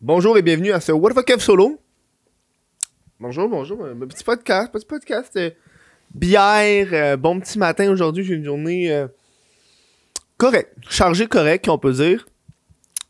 Bonjour 0.00 0.38
et 0.38 0.42
bienvenue 0.42 0.70
à 0.70 0.78
ce 0.78 0.92
What 0.92 1.12
the 1.14 1.24
Kev 1.24 1.40
solo. 1.40 1.80
Bonjour, 3.18 3.48
bonjour. 3.48 3.78
Petit 4.08 4.22
podcast, 4.22 4.70
petit 4.70 4.86
podcast. 4.86 5.36
euh, 5.36 5.50
bière, 6.14 6.86
euh, 6.92 7.16
bon 7.16 7.40
petit 7.40 7.58
matin 7.58 7.90
aujourd'hui. 7.90 8.22
J'ai 8.22 8.34
une 8.34 8.44
journée 8.44 8.92
euh, 8.92 9.08
correcte, 10.36 10.72
chargée 10.88 11.26
correcte, 11.26 11.68
on 11.68 11.78
peut 11.78 11.92
dire. 11.92 12.28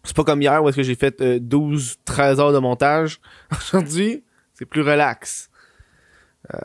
C'est 0.03 0.17
pas 0.17 0.25
comme 0.25 0.41
hier 0.41 0.65
où 0.65 0.69
est-ce 0.71 0.77
que 0.79 0.83
j'ai 0.83 0.95
fait 0.95 1.21
12-13 1.21 2.41
heures 2.41 2.53
de 2.55 2.59
montage. 2.59 3.21
Aujourd'hui, 3.53 4.25
c'est 4.55 4.65
plus 4.65 4.81
relax. 4.81 5.51
Euh, 6.55 6.59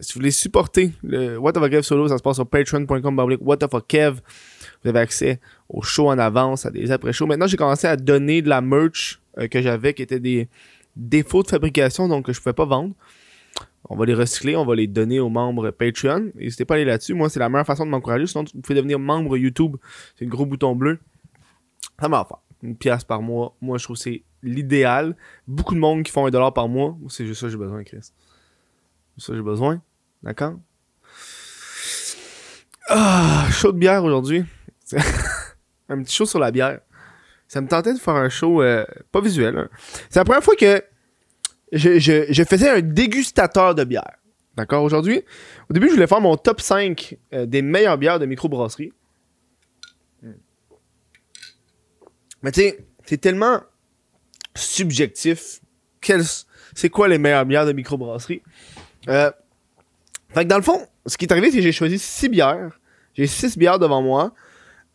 si 0.00 0.14
vous 0.14 0.20
voulez 0.20 0.30
supporter 0.30 0.92
le 1.02 1.36
What 1.36 1.52
the 1.52 1.68
Kev 1.68 1.82
solo, 1.82 2.08
ça 2.08 2.16
se 2.16 2.22
passe 2.22 2.36
sur 2.36 2.46
patreon.com 2.48 3.36
What 3.42 3.58
the 3.58 3.86
Kev. 3.86 4.20
Vous 4.82 4.88
avez 4.88 5.00
accès 5.00 5.40
aux 5.68 5.82
shows 5.82 6.08
en 6.08 6.18
avance, 6.18 6.66
à 6.66 6.70
des 6.70 6.90
après-shows. 6.90 7.26
Maintenant, 7.26 7.46
j'ai 7.46 7.56
commencé 7.56 7.86
à 7.86 7.96
donner 7.96 8.42
de 8.42 8.48
la 8.48 8.60
merch 8.60 9.20
euh, 9.38 9.48
que 9.48 9.60
j'avais 9.60 9.94
qui 9.94 10.02
était 10.02 10.20
des 10.20 10.48
défauts 10.94 11.42
de 11.42 11.48
fabrication, 11.48 12.08
donc 12.08 12.26
que 12.26 12.32
je 12.32 12.38
ne 12.38 12.42
pouvais 12.42 12.54
pas 12.54 12.64
vendre. 12.64 12.94
On 13.88 13.96
va 13.96 14.04
les 14.04 14.14
recycler, 14.14 14.56
on 14.56 14.64
va 14.64 14.74
les 14.74 14.86
donner 14.86 15.20
aux 15.20 15.28
membres 15.28 15.70
Patreon. 15.70 16.32
N'hésitez 16.34 16.64
pas 16.64 16.74
à 16.74 16.76
aller 16.76 16.84
là-dessus. 16.84 17.14
Moi, 17.14 17.28
c'est 17.28 17.38
la 17.38 17.48
meilleure 17.48 17.66
façon 17.66 17.86
de 17.86 17.90
m'encourager. 17.90 18.26
Sinon, 18.26 18.44
vous 18.52 18.60
pouvez 18.60 18.74
devenir 18.74 18.98
membre 18.98 19.36
YouTube. 19.36 19.76
C'est 20.16 20.24
le 20.24 20.30
gros 20.30 20.44
bouton 20.44 20.74
bleu. 20.74 20.98
Ça 22.00 22.08
m'a 22.08 22.24
fait 22.24 22.66
une 22.66 22.76
pièce 22.76 23.04
par 23.04 23.22
mois. 23.22 23.54
Moi, 23.60 23.78
je 23.78 23.84
trouve 23.84 23.96
que 23.96 24.02
c'est 24.02 24.22
l'idéal. 24.42 25.16
Beaucoup 25.46 25.74
de 25.74 25.80
monde 25.80 26.02
qui 26.02 26.10
font 26.10 26.26
un 26.26 26.30
dollar 26.30 26.52
par 26.52 26.68
mois. 26.68 26.96
Moi, 26.98 27.08
C'est 27.10 27.26
juste 27.26 27.40
ça 27.40 27.46
que 27.46 27.52
j'ai 27.52 27.58
besoin, 27.58 27.84
Chris. 27.84 27.98
C'est 28.02 29.24
ça 29.24 29.28
que 29.28 29.36
j'ai 29.36 29.44
besoin. 29.44 29.80
D'accord? 30.22 30.54
Ah, 32.88 33.46
chaud 33.50 33.72
de 33.72 33.78
bière 33.78 34.02
aujourd'hui. 34.04 34.44
un 35.88 36.02
petit 36.02 36.14
show 36.14 36.26
sur 36.26 36.38
la 36.38 36.50
bière. 36.50 36.80
Ça 37.48 37.60
me 37.60 37.68
tentait 37.68 37.94
de 37.94 37.98
faire 37.98 38.14
un 38.14 38.28
show 38.28 38.62
euh, 38.62 38.84
pas 39.12 39.20
visuel. 39.20 39.56
hein. 39.56 39.68
C'est 40.10 40.18
la 40.18 40.24
première 40.24 40.42
fois 40.42 40.56
que 40.56 40.82
je, 41.72 41.98
je- 41.98 42.42
faisais 42.44 42.68
un 42.70 42.80
dégustateur 42.80 43.74
de 43.74 43.84
bière. 43.84 44.16
D'accord? 44.56 44.82
Aujourd'hui, 44.82 45.22
au 45.70 45.72
début, 45.74 45.88
je 45.88 45.94
voulais 45.94 46.06
faire 46.06 46.20
mon 46.20 46.36
top 46.36 46.60
5 46.60 47.16
euh, 47.34 47.46
des 47.46 47.62
meilleures 47.62 47.98
bières 47.98 48.18
de 48.18 48.26
microbrasserie. 48.26 48.92
Hmm. 50.22 50.32
Mais 52.42 52.52
tu 52.52 52.60
sais, 52.60 52.78
c'est 53.04 53.18
tellement 53.20 53.60
subjectif. 54.54 55.60
C'est 56.74 56.88
quoi 56.88 57.08
les 57.08 57.18
meilleures 57.18 57.44
bières 57.46 57.66
de 57.66 57.72
microbrasserie? 57.72 58.42
Euh, 59.08 59.30
fait 60.30 60.44
que 60.44 60.48
dans 60.48 60.56
le 60.56 60.62
fond, 60.62 60.86
ce 61.06 61.16
qui 61.16 61.24
est 61.24 61.32
arrivé, 61.32 61.50
c'est 61.50 61.56
que 61.58 61.62
j'ai 61.62 61.72
choisi 61.72 61.98
6 61.98 62.28
bières. 62.28 62.78
J'ai 63.14 63.26
6 63.26 63.56
bières 63.58 63.78
devant 63.78 64.02
moi 64.02 64.32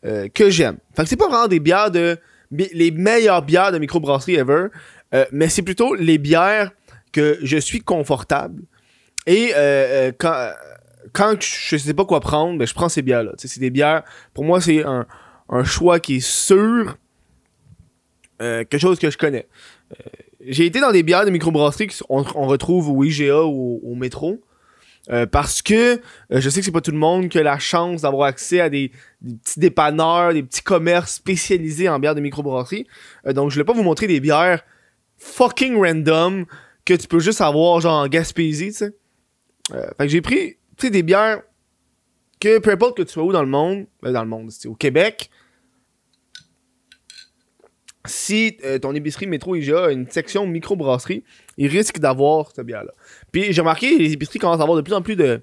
euh, 0.05 0.27
que 0.33 0.49
j'aime. 0.49 0.77
Fait 0.95 1.03
que 1.03 1.09
c'est 1.09 1.16
pas 1.16 1.27
vraiment 1.27 1.47
des 1.47 1.59
bières 1.59 1.91
de. 1.91 2.17
les 2.52 2.91
meilleures 2.91 3.44
bières 3.44 3.71
de 3.71 3.77
microbrasserie 3.77 4.35
ever, 4.35 4.67
euh, 5.13 5.25
mais 5.31 5.47
c'est 5.47 5.61
plutôt 5.61 5.93
les 5.93 6.17
bières 6.17 6.71
que 7.11 7.38
je 7.43 7.58
suis 7.58 7.81
confortable. 7.81 8.63
Et 9.27 9.52
euh, 9.55 10.11
quand, 10.17 10.52
quand 11.13 11.35
je 11.39 11.77
sais 11.77 11.93
pas 11.93 12.05
quoi 12.05 12.19
prendre, 12.19 12.58
ben, 12.58 12.66
je 12.66 12.73
prends 12.73 12.89
ces 12.89 13.03
bières-là. 13.03 13.33
C'est 13.38 13.59
des 13.59 13.69
bières. 13.69 14.03
Pour 14.33 14.43
moi, 14.43 14.59
c'est 14.59 14.83
un, 14.83 15.05
un 15.49 15.63
choix 15.63 15.99
qui 15.99 16.15
est 16.15 16.25
sûr. 16.25 16.97
quelque 18.39 18.80
chose 18.80 18.97
que 18.97 19.11
je 19.11 19.17
connais. 19.19 19.47
J'ai 20.43 20.65
été 20.65 20.80
dans 20.80 20.91
des 20.91 21.03
bières 21.03 21.25
de 21.25 21.30
microbrasserie 21.30 21.88
qu'on 21.88 22.25
on 22.33 22.47
retrouve 22.47 22.89
au 22.89 23.03
IGA 23.03 23.43
ou 23.43 23.80
au 23.83 23.93
métro. 23.93 24.41
Euh, 25.09 25.25
parce 25.25 25.63
que 25.63 25.95
euh, 25.95 25.99
je 26.39 26.49
sais 26.49 26.59
que 26.59 26.66
c'est 26.66 26.71
pas 26.71 26.81
tout 26.81 26.91
le 26.91 26.97
monde 26.97 27.27
qui 27.30 27.39
a 27.39 27.44
la 27.44 27.57
chance 27.57 28.03
d'avoir 28.03 28.27
accès 28.27 28.61
à 28.61 28.69
des, 28.69 28.91
petits 29.43 29.59
dépanneurs, 29.59 30.33
des 30.33 30.43
petits 30.43 30.61
commerces 30.61 31.16
spécialisés 31.16 31.89
en 31.89 31.97
bières 31.97 32.13
de 32.13 32.21
microbrasserie. 32.21 32.85
Euh, 33.25 33.33
donc 33.33 33.49
je 33.49 33.55
voulais 33.55 33.66
pas 33.66 33.73
vous 33.73 33.83
montrer 33.83 34.05
des 34.05 34.19
bières 34.19 34.63
fucking 35.17 35.75
random 35.75 36.45
que 36.85 36.93
tu 36.93 37.08
peux 37.08 37.19
juste 37.19 37.41
avoir 37.41 37.80
genre 37.81 38.03
en 38.03 38.08
Gaspésie, 38.08 38.67
tu 38.67 38.73
sais. 38.73 38.95
Fait 39.71 40.05
que 40.05 40.08
j'ai 40.08 40.21
pris, 40.21 40.58
des 40.81 41.03
bières 41.03 41.42
que 42.39 42.58
peu 42.58 42.71
importe 42.71 42.97
que 42.97 43.03
tu 43.03 43.11
sois 43.11 43.23
où 43.23 43.31
dans 43.31 43.43
le 43.43 43.47
monde, 43.47 43.86
euh, 44.03 44.11
dans 44.11 44.23
le 44.23 44.30
monde, 44.30 44.49
au 44.65 44.76
Québec, 44.76 45.30
si 48.06 48.58
euh, 48.66 48.80
ton 48.80 48.94
épicerie 48.95 49.28
métro 49.28 49.56
IGA 49.56 49.86
a 49.86 49.92
une 49.92 50.10
section 50.10 50.48
microbrasserie, 50.48 51.23
il 51.58 51.67
risque 51.67 52.00
d'avoir 52.00 52.52
cette 52.54 52.66
bière-là. 52.66 52.92
Puis 53.32 53.54
j'ai 53.54 53.62
remarqué, 53.62 53.98
les 53.98 54.14
épiceries 54.14 54.39
commencent 54.39 54.60
à 54.60 54.64
avoir 54.64 54.78
de 54.78 54.82
plus 54.82 54.94
en 54.94 55.02
plus 55.02 55.16
de, 55.16 55.42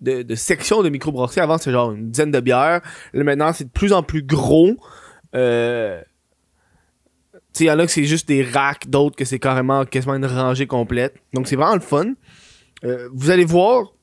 de, 0.00 0.22
de 0.22 0.34
sections 0.34 0.82
de 0.82 0.88
microbrasserie. 0.88 1.40
Avant, 1.40 1.58
c'était 1.58 1.72
genre 1.72 1.92
une 1.92 2.10
dizaine 2.10 2.30
de 2.30 2.40
bières. 2.40 2.80
Là, 3.12 3.24
maintenant, 3.24 3.52
c'est 3.52 3.64
de 3.64 3.70
plus 3.70 3.92
en 3.92 4.02
plus 4.02 4.22
gros. 4.22 4.76
Euh... 5.34 6.00
Il 7.58 7.66
y 7.66 7.70
en 7.70 7.78
a 7.78 7.86
que 7.86 7.92
c'est 7.92 8.04
juste 8.04 8.28
des 8.28 8.42
racks, 8.42 8.88
d'autres 8.88 9.16
que 9.16 9.24
c'est 9.24 9.38
carrément 9.38 9.86
quasiment 9.86 10.14
une 10.14 10.26
rangée 10.26 10.66
complète. 10.66 11.14
Donc, 11.32 11.48
c'est 11.48 11.56
vraiment 11.56 11.74
le 11.74 11.80
fun. 11.80 12.12
Euh, 12.84 13.08
vous 13.14 13.30
allez 13.30 13.46
voir, 13.46 13.94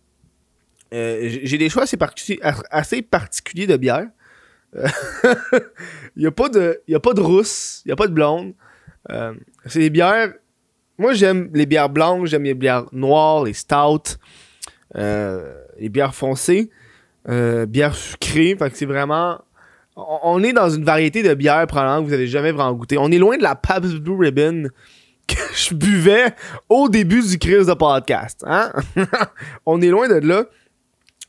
euh, 0.92 1.30
j'ai 1.44 1.60
des 1.60 1.70
choix 1.70 1.84
assez, 1.84 2.00
assez 2.72 3.02
particuliers 3.04 3.68
de 3.68 3.78
bières. 3.78 4.08
Il 6.16 6.20
n'y 6.22 6.26
a, 6.28 6.32
pas 6.32 6.50
de- 6.50 6.82
a 6.94 7.00
pas 7.00 7.14
de 7.14 7.22
rousse, 7.22 7.82
il 7.86 7.90
n'y 7.90 7.92
a 7.94 7.96
pas 7.96 8.08
de 8.08 8.14
blonde. 8.14 8.54
Euh, 9.12 9.34
c'est 9.66 9.80
des 9.80 9.90
bières. 9.90 10.34
Moi, 11.00 11.14
j'aime 11.14 11.50
les 11.54 11.66
bières 11.66 11.90
blanches, 11.90 12.30
j'aime 12.30 12.44
les 12.44 12.54
bières 12.54 12.86
noires, 12.92 13.44
les 13.44 13.54
stouts, 13.54 14.18
euh, 14.96 15.56
les 15.80 15.90
bières 15.90 16.14
foncées, 16.14 16.70
euh, 17.30 17.66
bières 17.66 17.96
sucrées. 17.96 18.56
Fait 18.58 18.70
que 18.70 18.78
c'est 18.78 18.86
vraiment. 18.86 19.42
On, 19.96 20.42
est 20.44 20.54
dans 20.54 20.70
une 20.70 20.84
variété 20.86 21.22
de 21.24 21.34
bières, 21.36 21.66
probablement, 21.68 22.02
que 22.04 22.08
vous 22.08 22.14
avez 22.14 22.28
jamais 22.28 22.52
vraiment 22.52 22.74
goûté. 22.74 22.98
On 22.98 23.12
est 23.12 23.18
loin 23.20 23.38
de 23.38 23.44
la 23.44 23.56
Pabst 23.56 23.96
Blue 23.96 24.16
Ribbon 24.18 24.70
que 25.28 25.36
je 25.56 25.74
buvais 25.74 26.34
au 26.70 26.90
début 26.90 27.22
du 27.28 27.38
crise 27.40 27.68
de 27.68 27.74
podcast. 27.74 28.44
Hein? 28.48 28.72
on 29.66 29.82
est 29.82 29.90
loin 29.90 30.08
de 30.08 30.16
là. 30.28 30.46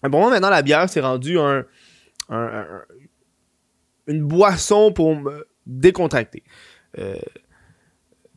Pour 0.02 0.20
moi, 0.20 0.30
maintenant, 0.30 0.50
la 0.50 0.62
bière, 0.62 0.88
c'est 0.88 1.00
rendu 1.00 1.38
un, 1.38 1.64
un- 2.28 2.36
un- 2.36 2.82
une 4.06 4.22
boisson 4.22 4.92
pour 4.92 5.16
me 5.16 5.46
décontracter. 5.66 6.42
Euh, 6.98 7.16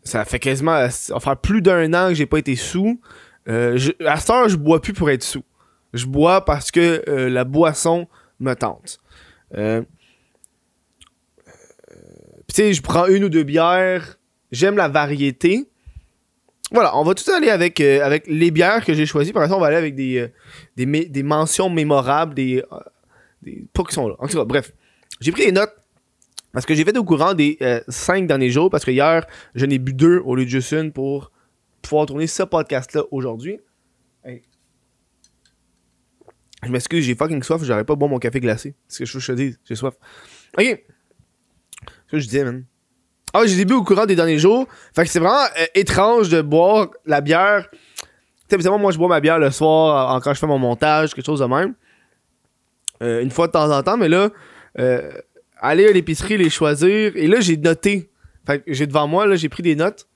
ça 0.04 0.26
fait 0.26 0.40
quasiment 0.40 0.88
faire 0.90 1.38
plus 1.38 1.62
d'un 1.62 1.94
an 1.94 2.10
que 2.10 2.16
j'ai 2.16 2.26
pas 2.26 2.40
été 2.40 2.56
sous. 2.56 3.00
Euh, 3.50 3.78
à 4.06 4.18
cette 4.18 4.30
heure, 4.30 4.50
je 4.50 4.56
bois 4.56 4.82
plus 4.82 4.94
pour 4.94 5.10
être 5.10 5.24
sous. 5.24 5.44
Je 5.94 6.06
bois 6.06 6.46
parce 6.46 6.72
que 6.72 7.04
euh, 7.08 7.30
la 7.30 7.44
boisson 7.44 8.08
me 8.40 8.54
tente. 8.54 9.00
Tu 9.54 9.86
sais, 12.54 12.74
je 12.74 12.82
prends 12.82 13.08
une 13.08 13.26
ou 13.26 13.30
deux 13.30 13.44
bières. 13.44 14.18
J'aime 14.52 14.78
la 14.78 14.88
variété. 14.88 15.68
Voilà, 16.72 16.98
on 16.98 17.04
va 17.04 17.14
tout 17.14 17.30
aller 17.32 17.50
avec, 17.50 17.80
avec 17.82 18.26
les 18.28 18.52
bières 18.52 18.86
que 18.86 18.94
j'ai 18.94 19.06
choisies. 19.06 19.34
Par 19.34 19.44
exemple, 19.44 19.60
on 19.60 19.62
va 19.62 19.68
aller 19.68 19.78
avec 19.78 19.96
des, 19.96 20.32
des, 20.76 21.24
mentions 21.24 21.70
mémorables, 21.70 22.34
des, 22.34 22.64
des. 23.42 23.66
Pas 23.74 23.84
qui 23.84 23.94
sont 23.94 24.08
là. 24.08 24.16
En 24.20 24.28
tout 24.28 24.38
cas, 24.38 24.46
bref. 24.46 24.72
J'ai 25.20 25.32
pris 25.32 25.46
des 25.46 25.52
notes 25.52 25.76
parce 26.54 26.66
que 26.66 26.74
j'ai 26.74 26.84
fait 26.84 26.98
au 26.98 27.04
courant 27.04 27.34
des 27.34 27.58
euh, 27.62 27.82
cinq 27.88 28.28
derniers 28.28 28.50
jours 28.50 28.70
parce 28.70 28.86
que 28.86 28.92
hier, 28.92 29.26
je 29.56 29.66
n'ai 29.66 29.80
bu 29.80 29.94
deux 29.94 30.20
au 30.20 30.36
lieu 30.36 30.46
de 30.46 30.50
juste 30.50 30.72
une 30.72 30.92
pour 30.92 31.32
pouvoir 31.82 32.06
tourner 32.06 32.28
ce 32.28 32.44
podcast-là 32.44 33.04
aujourd'hui. 33.12 33.60
Hey. 34.24 34.44
Je 36.64 36.70
m'excuse, 36.70 37.06
j'ai 37.06 37.16
fucking 37.16 37.44
soif, 37.44 37.64
j'aurais 37.64 37.84
pas 37.84 37.96
boire 37.96 38.10
mon 38.10 38.20
café 38.20 38.40
glacé. 38.40 38.76
C'est 38.88 38.96
ce 38.96 39.00
que 39.00 39.06
je 39.06 39.14
veux 39.14 39.20
que 39.20 39.26
je 39.26 39.32
te 39.32 39.38
dise, 39.38 39.60
j'ai 39.66 39.76
soif. 39.76 39.94
Ok. 40.58 40.84
Ce 42.08 42.12
que 42.12 42.20
je 42.20 42.26
disais, 42.26 42.44
man. 42.44 42.66
Ah, 43.34 43.46
j'ai 43.46 43.66
bu 43.66 43.74
au 43.74 43.84
courant 43.84 44.06
des 44.06 44.16
derniers 44.16 44.40
jours. 44.40 44.68
Fait 44.96 45.04
que 45.04 45.10
c'est 45.10 45.20
vraiment 45.20 45.46
euh, 45.60 45.66
étrange 45.76 46.30
de 46.30 46.42
boire 46.42 46.90
la 47.06 47.22
bière. 47.22 47.70
Tu 47.70 47.78
sais, 48.50 48.56
évidemment, 48.56 48.80
moi, 48.80 48.92
je 48.92 48.98
bois 48.98 49.10
ma 49.10 49.20
bière 49.20 49.38
le 49.38 49.52
soir 49.52 50.16
euh, 50.16 50.20
quand 50.22 50.34
je 50.34 50.40
fais 50.40 50.48
mon 50.48 50.58
montage, 50.58 51.14
quelque 51.14 51.26
chose 51.26 51.42
de 51.42 51.46
même. 51.46 51.76
Euh, 53.04 53.22
une 53.22 53.30
fois 53.30 53.48
de 53.48 53.52
temps 53.52 53.70
en 53.70 53.84
temps, 53.84 53.98
mais 53.98 54.10
là, 54.10 54.30
euh, 54.80 55.12
aller 55.60 55.88
à 55.88 55.92
l'épicerie, 55.92 56.38
les 56.38 56.50
choisir. 56.50 57.16
Et 57.16 57.28
là, 57.28 57.40
j'ai 57.40 57.58
noté. 57.58 58.10
Fait 58.46 58.64
j'ai 58.68 58.88
devant 58.88 59.08
moi, 59.08 59.26
là, 59.26 59.36
j'ai 59.36 59.50
pris 59.50 59.64
des 59.64 59.76
notes. 59.76 60.08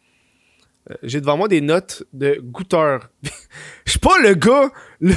Euh, 0.90 0.96
j'ai 1.04 1.20
devant 1.22 1.38
moi 1.38 1.48
des 1.48 1.62
notes 1.62 2.04
de 2.14 2.40
goûteur. 2.42 3.10
Je 3.86 3.92
suis 3.92 4.00
pas 4.00 4.20
le 4.20 4.34
gars 4.34 4.72
le, 5.00 5.14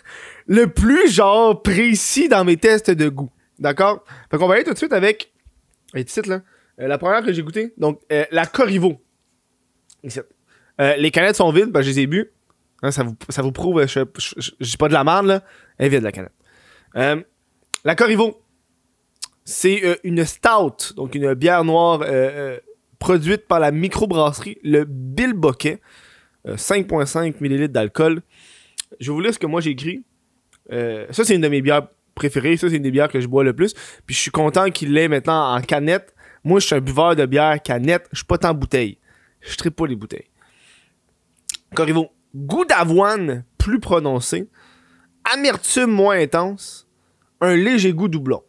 le 0.46 0.66
plus, 0.66 1.10
genre, 1.10 1.62
précis 1.62 2.28
dans 2.28 2.44
mes 2.44 2.56
tests 2.56 2.90
de 2.90 3.08
goût. 3.08 3.30
D'accord? 3.58 4.04
Fait 4.30 4.36
qu'on 4.36 4.46
va 4.46 4.54
aller 4.54 4.64
tout 4.64 4.72
de 4.72 4.78
suite 4.78 4.92
avec. 4.92 5.32
Là. 5.94 6.42
Euh, 6.80 6.86
la 6.86 6.98
première 6.98 7.24
que 7.24 7.32
j'ai 7.32 7.42
goûtée, 7.42 7.72
donc, 7.78 8.00
la 8.30 8.46
Corriveau. 8.46 9.02
Les 10.78 11.10
canettes 11.10 11.36
sont 11.36 11.50
vides, 11.50 11.70
ben, 11.70 11.82
je 11.82 11.88
les 11.88 12.00
ai 12.00 12.06
bu. 12.06 12.30
Hein, 12.82 12.92
ça, 12.92 13.02
vous, 13.02 13.16
ça 13.28 13.42
vous 13.42 13.50
prouve, 13.50 13.84
je, 13.86 14.04
dis 14.60 14.76
pas 14.76 14.86
de 14.86 14.92
la 14.92 15.02
merde, 15.02 15.26
là. 15.26 15.42
Elle 15.78 15.86
est 15.86 15.88
vide, 15.88 16.02
la 16.02 16.12
canette. 16.12 16.32
La 17.84 17.94
Corriveau. 17.94 18.40
C'est 19.50 19.82
euh, 19.82 19.94
une 20.04 20.26
stout, 20.26 20.92
donc 20.94 21.14
une 21.14 21.32
bière 21.32 21.64
noire 21.64 22.02
euh, 22.02 22.06
euh, 22.08 22.58
produite 22.98 23.46
par 23.48 23.58
la 23.58 23.70
microbrasserie 23.70 24.58
Le 24.62 24.84
Bill 24.84 25.32
Boquet. 25.32 25.80
Euh, 26.46 26.56
5,5 26.56 27.36
ml 27.40 27.68
d'alcool. 27.68 28.20
Je 29.00 29.10
vais 29.10 29.14
vous 29.14 29.22
lire 29.22 29.32
ce 29.32 29.38
que 29.38 29.46
moi 29.46 29.62
j'ai 29.62 29.70
écrit. 29.70 30.04
Ça, 30.70 31.24
c'est 31.24 31.34
une 31.34 31.40
de 31.40 31.48
mes 31.48 31.62
bières 31.62 31.88
préférées. 32.14 32.58
Ça, 32.58 32.68
c'est 32.68 32.76
une 32.76 32.82
des 32.82 32.90
bières 32.90 33.08
que 33.08 33.22
je 33.22 33.26
bois 33.26 33.42
le 33.42 33.54
plus. 33.54 33.72
Puis 34.04 34.14
je 34.14 34.20
suis 34.20 34.30
content 34.30 34.68
qu'il 34.68 34.92
l'ait 34.92 35.08
maintenant 35.08 35.54
en 35.54 35.62
canette 35.62 36.14
Moi, 36.44 36.60
je 36.60 36.66
suis 36.66 36.74
un 36.74 36.82
buveur 36.82 37.16
de 37.16 37.24
bière 37.24 37.62
canette, 37.62 38.06
je 38.12 38.18
suis 38.18 38.26
pas 38.26 38.36
tant 38.36 38.52
bouteille. 38.52 38.98
Je 39.40 39.56
tripe 39.56 39.76
pas 39.76 39.86
les 39.86 39.96
bouteilles. 39.96 40.28
Corriveau, 41.74 42.10
goût 42.36 42.66
d'avoine 42.66 43.44
plus 43.56 43.80
prononcé, 43.80 44.46
amertume 45.32 45.90
moins 45.90 46.20
intense, 46.20 46.86
un 47.40 47.56
léger 47.56 47.94
goût 47.94 48.08
doublon. 48.08 48.42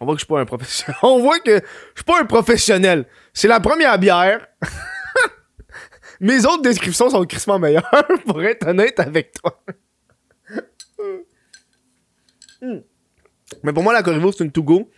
On 0.00 0.06
voit 0.06 0.14
que 0.14 0.20
je 0.20 0.24
suis 0.24 0.32
pas 0.32 0.40
un 0.40 0.46
professionnel. 0.46 0.96
On 1.02 1.20
voit 1.20 1.38
que 1.40 1.56
je 1.56 2.00
suis 2.00 2.04
pas 2.04 2.20
un 2.20 2.24
professionnel. 2.24 3.06
C'est 3.34 3.48
la 3.48 3.60
première 3.60 3.98
bière. 3.98 4.46
Mes 6.20 6.44
autres 6.46 6.62
descriptions 6.62 7.10
sont 7.10 7.24
crissement 7.24 7.58
meilleures, 7.58 7.88
pour 8.26 8.42
être 8.42 8.66
honnête 8.66 8.98
avec 8.98 9.32
toi. 9.40 9.62
Hmm. 12.60 12.80
Mais 13.62 13.72
pour 13.72 13.82
moi, 13.82 13.92
la 13.92 14.02
Corriveau, 14.02 14.32
c'est 14.32 14.44
une 14.44 14.52
to-go. 14.52 14.90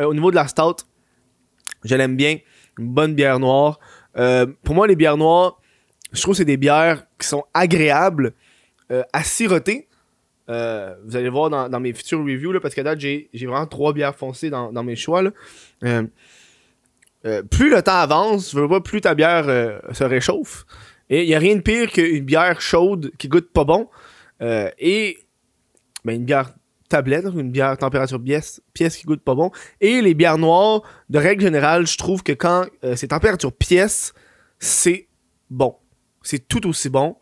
Euh, 0.00 0.04
au 0.04 0.14
niveau 0.14 0.30
de 0.30 0.36
la 0.36 0.48
stout, 0.48 0.84
je 1.84 1.94
l'aime 1.94 2.16
bien. 2.16 2.38
Une 2.78 2.88
bonne 2.92 3.14
bière 3.14 3.38
noire. 3.38 3.78
Euh, 4.16 4.46
pour 4.64 4.74
moi, 4.74 4.86
les 4.86 4.96
bières 4.96 5.16
noires, 5.16 5.60
je 6.12 6.20
trouve 6.20 6.34
que 6.34 6.38
c'est 6.38 6.44
des 6.44 6.56
bières 6.56 7.06
qui 7.18 7.26
sont 7.28 7.44
agréables 7.54 8.34
euh, 8.90 9.02
à 9.12 9.22
siroter. 9.22 9.88
Vous 10.48 11.16
allez 11.16 11.28
voir 11.28 11.50
dans, 11.50 11.80
mes 11.80 11.92
futures 11.92 12.20
reviews, 12.20 12.52
là, 12.52 12.60
parce 12.60 12.74
que 12.74 12.80
date, 12.80 13.00
j'ai 13.00 13.28
vraiment 13.34 13.66
trois 13.66 13.92
bières 13.92 14.14
foncées 14.14 14.50
dans, 14.50 14.84
mes 14.84 14.96
choix. 14.96 15.22
plus 15.80 17.70
le 17.70 17.82
temps 17.82 17.96
avance, 17.96 18.54
veux 18.54 18.68
pas, 18.68 18.80
plus 18.80 19.00
ta 19.00 19.14
bière 19.14 19.44
se 19.92 20.04
réchauffe. 20.04 20.66
Et 21.10 21.22
il 21.22 21.28
n'y 21.28 21.34
a 21.34 21.38
rien 21.38 21.56
de 21.56 21.60
pire 21.60 21.90
qu'une 21.90 22.24
bière 22.24 22.60
chaude 22.60 23.12
qui 23.18 23.28
goûte 23.28 23.50
pas 23.52 23.64
bon. 23.64 23.88
et 24.40 25.18
ben, 26.04 26.16
une 26.16 26.24
bière 26.24 26.52
tablette, 26.88 27.24
une 27.24 27.50
bière 27.50 27.76
température 27.76 28.22
pièce, 28.22 28.62
pièce 28.72 28.96
qui 28.96 29.04
goûte 29.04 29.22
pas 29.22 29.34
bon. 29.34 29.50
Et 29.80 30.00
les 30.00 30.14
bières 30.14 30.38
noires, 30.38 30.82
de 31.08 31.18
règle 31.18 31.42
générale, 31.42 31.86
je 31.86 31.96
trouve 31.96 32.22
que 32.22 32.32
quand 32.32 32.66
euh, 32.84 32.94
c'est 32.96 33.08
température 33.08 33.52
pièce, 33.52 34.12
c'est 34.58 35.08
bon. 35.50 35.76
C'est 36.22 36.46
tout 36.46 36.66
aussi 36.68 36.88
bon. 36.88 37.16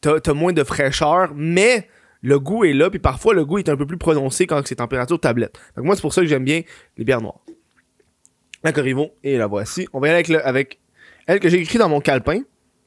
T'as 0.00 0.18
as 0.26 0.34
moins 0.34 0.52
de 0.52 0.64
fraîcheur, 0.64 1.32
mais 1.34 1.88
le 2.22 2.38
goût 2.38 2.64
est 2.64 2.72
là, 2.72 2.90
puis 2.90 2.98
parfois 2.98 3.34
le 3.34 3.44
goût 3.44 3.58
est 3.58 3.68
un 3.68 3.76
peu 3.76 3.86
plus 3.86 3.96
prononcé 3.96 4.46
quand 4.46 4.66
c'est 4.66 4.76
température 4.76 5.18
tablette. 5.18 5.58
Donc 5.76 5.86
moi, 5.86 5.94
c'est 5.94 6.02
pour 6.02 6.12
ça 6.12 6.20
que 6.20 6.26
j'aime 6.26 6.44
bien 6.44 6.62
les 6.96 7.04
bières 7.04 7.20
noires. 7.20 7.40
La 8.62 8.72
Corriveau, 8.72 9.12
et 9.22 9.38
la 9.38 9.46
voici. 9.46 9.88
On 9.92 10.00
va 10.00 10.08
y 10.08 10.10
aller 10.10 10.18
avec, 10.18 10.44
avec 10.44 10.80
elle 11.26 11.40
que 11.40 11.48
j'ai 11.48 11.58
écrit 11.58 11.78
dans 11.78 11.88
mon 11.88 12.00
calepin, 12.00 12.42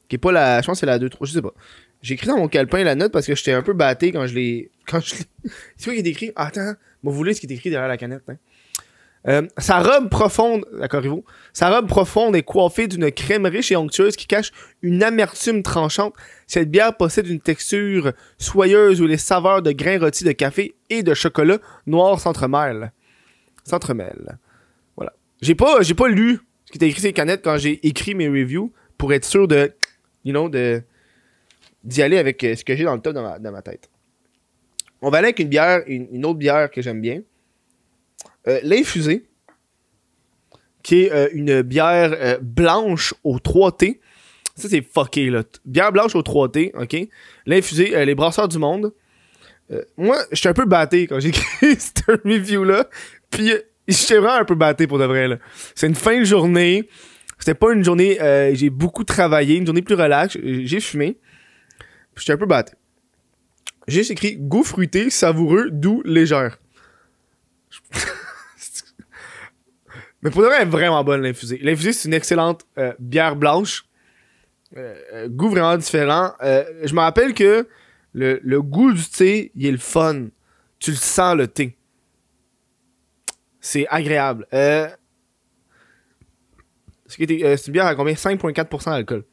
qui 0.08 0.16
est 0.16 0.20
pas 0.20 0.32
la. 0.32 0.62
Je 0.62 0.68
pense 0.68 0.76
que 0.76 0.80
c'est 0.82 0.86
la 0.86 1.00
2-3, 1.00 1.18
je 1.22 1.32
sais 1.32 1.42
pas. 1.42 1.54
J'ai 2.02 2.14
écrit 2.14 2.28
dans 2.28 2.38
mon 2.38 2.48
calepin 2.48 2.84
la 2.84 2.96
note 2.96 3.12
parce 3.12 3.26
que 3.26 3.34
j'étais 3.34 3.54
un 3.54 3.64
peu 3.64 3.74
batté 3.74 4.12
quand 4.12 4.28
je 4.28 4.36
l'ai. 4.36 4.72
Quand 4.86 5.00
je. 5.00 5.16
C'est 5.78 5.86
quoi 5.86 5.94
qui 5.94 6.00
est 6.00 6.08
écrit? 6.08 6.32
Attends, 6.36 6.74
vous 7.02 7.12
voulez 7.12 7.34
ce 7.34 7.40
qui 7.40 7.48
est 7.48 7.56
écrit 7.56 7.70
derrière 7.70 7.88
la 7.88 7.98
canette. 7.98 8.24
Hein? 8.28 8.38
Euh, 9.28 9.48
sa 9.58 9.80
robe 9.80 10.10
profonde, 10.10 10.66
d'accord, 10.78 11.02
vous 11.02 11.24
Sa 11.54 11.70
robe 11.70 11.88
profonde 11.88 12.36
est 12.36 12.44
coiffée 12.44 12.88
d'une 12.88 13.10
crème 13.10 13.46
riche 13.46 13.72
et 13.72 13.76
onctueuse 13.78 14.18
qui 14.18 14.28
cache 14.28 14.52
une 14.82 15.02
amertume 15.02 15.64
tranchante. 15.64 16.14
Cette 16.46 16.70
bière 16.70 16.98
possède 16.98 17.28
une 17.28 17.40
texture 17.40 18.12
soyeuse 18.38 19.02
où 19.02 19.08
les 19.08 19.18
saveurs 19.18 19.62
de 19.62 19.72
grains 19.72 20.00
rôtis 20.00 20.26
de 20.26 20.34
café 20.34 20.76
et 20.90 21.04
de 21.04 21.14
chocolat 21.14 21.60
noir 21.88 22.20
s'entremêlent. 22.20 22.92
S'entremêlent. 23.64 24.38
Voilà. 24.98 25.14
J'ai 25.42 25.56
pas, 25.56 25.82
j'ai 25.82 25.94
pas 25.94 26.10
lu 26.10 26.40
ce 26.66 26.72
qui 26.72 26.78
était 26.78 26.88
écrit 26.88 27.00
sur 27.00 27.08
les 27.08 27.14
canettes 27.14 27.44
quand 27.44 27.58
j'ai 27.58 27.86
écrit 27.88 28.16
mes 28.16 28.28
reviews 28.28 28.74
pour 28.98 29.14
être 29.14 29.26
sûr 29.26 29.48
de, 29.48 29.74
you 30.26 30.32
know, 30.32 30.50
de, 30.50 30.82
d'y 31.84 32.02
aller 32.02 32.18
avec 32.18 32.44
euh, 32.44 32.56
ce 32.56 32.64
que 32.64 32.76
j'ai 32.76 32.84
dans 32.84 32.96
le 32.96 33.02
top 33.02 33.14
dans 33.14 33.52
ma, 33.52 33.62
tête. 33.62 33.90
On 35.02 35.10
va 35.10 35.20
aller 35.20 35.28
avec 35.28 35.40
une 35.40 35.50
bière, 35.50 35.84
une, 35.88 36.26
autre 36.26 36.40
bière 36.40 36.70
que 36.72 36.82
j'aime 36.82 37.02
bien. 37.02 37.22
Euh, 38.48 38.60
L'infusé, 38.64 39.26
qui 40.82 41.04
est 41.04 41.12
euh, 41.12 41.30
une 41.34 41.62
bière 41.62 42.40
blanche 42.42 43.14
au 43.24 43.38
3T. 43.38 44.00
Ça, 44.56 44.70
c'est 44.70 44.82
fucké, 44.82 45.30
là. 45.30 45.44
Bière 45.66 45.92
blanche 45.92 46.16
au 46.16 46.22
3T, 46.22 46.72
ok? 46.76 47.10
L'infusé, 47.46 48.06
les 48.06 48.16
brasseurs 48.16 48.48
du 48.48 48.60
monde. 48.60 48.94
moi, 49.98 50.18
j'étais 50.32 50.50
un 50.50 50.54
peu 50.54 50.66
batté 50.66 51.08
quand 51.08 51.20
j'ai 51.20 51.30
écrit 51.30 51.76
cette 51.80 52.06
review-là. 52.24 52.88
Puis, 53.32 53.52
j'étais 53.88 54.18
vraiment 54.18 54.40
un 54.42 54.46
peu 54.46 54.56
batté 54.56 54.86
pour 54.86 55.00
de 55.00 55.06
vrai, 55.06 55.28
là. 55.28 55.38
C'est 55.74 55.88
une 55.88 55.96
fin 55.96 56.20
de 56.20 56.26
journée. 56.26 56.88
C'était 57.40 57.56
pas 57.56 57.74
une 57.74 57.84
journée, 57.84 58.18
j'ai 58.54 58.70
beaucoup 58.70 59.04
travaillé, 59.04 59.58
une 59.58 59.66
journée 59.66 59.82
plus 59.82 59.96
relaxe. 59.96 60.38
J'ai 60.42 60.80
fumé. 60.80 61.18
J'étais 62.16 62.34
un 62.34 62.38
peu 62.38 62.46
batté. 62.46 62.74
J'ai 63.88 64.10
écrit 64.12 64.38
goût 64.38 64.64
fruité, 64.64 65.10
savoureux, 65.10 65.70
doux, 65.72 66.02
légère. 66.06 66.58
Mais 70.24 70.30
pour 70.30 70.42
de 70.42 70.48
vrai, 70.48 70.56
elle 70.62 70.68
est 70.68 70.72
vraiment 70.72 71.04
bonne 71.04 71.22
l'infusée. 71.22 71.60
L'infusée, 71.62 71.92
c'est 71.92 72.08
une 72.08 72.14
excellente 72.14 72.66
euh, 72.78 72.94
bière 72.98 73.36
blanche. 73.36 73.86
Euh, 74.76 74.96
euh, 75.14 75.28
goût 75.28 75.50
vraiment 75.50 75.76
différent. 75.78 76.32
je 76.42 76.94
me 76.94 77.00
rappelle 77.00 77.34
que 77.34 77.68
le, 78.14 78.62
goût 78.62 78.94
du 78.94 79.04
thé, 79.04 79.52
il 79.56 79.66
est 79.66 79.72
le 79.72 79.78
fun. 79.78 80.28
Tu 80.80 80.92
le 80.92 80.98
sens, 80.98 81.36
le 81.36 81.48
thé. 81.48 81.78
C'est 83.60 83.86
agréable. 83.90 84.48
c'est 84.52 84.88
une 87.18 87.74
bière 87.74 87.86
à 87.86 87.96
combien? 87.96 88.14
5,4% 88.14 88.92
d'alcool. 88.92 89.26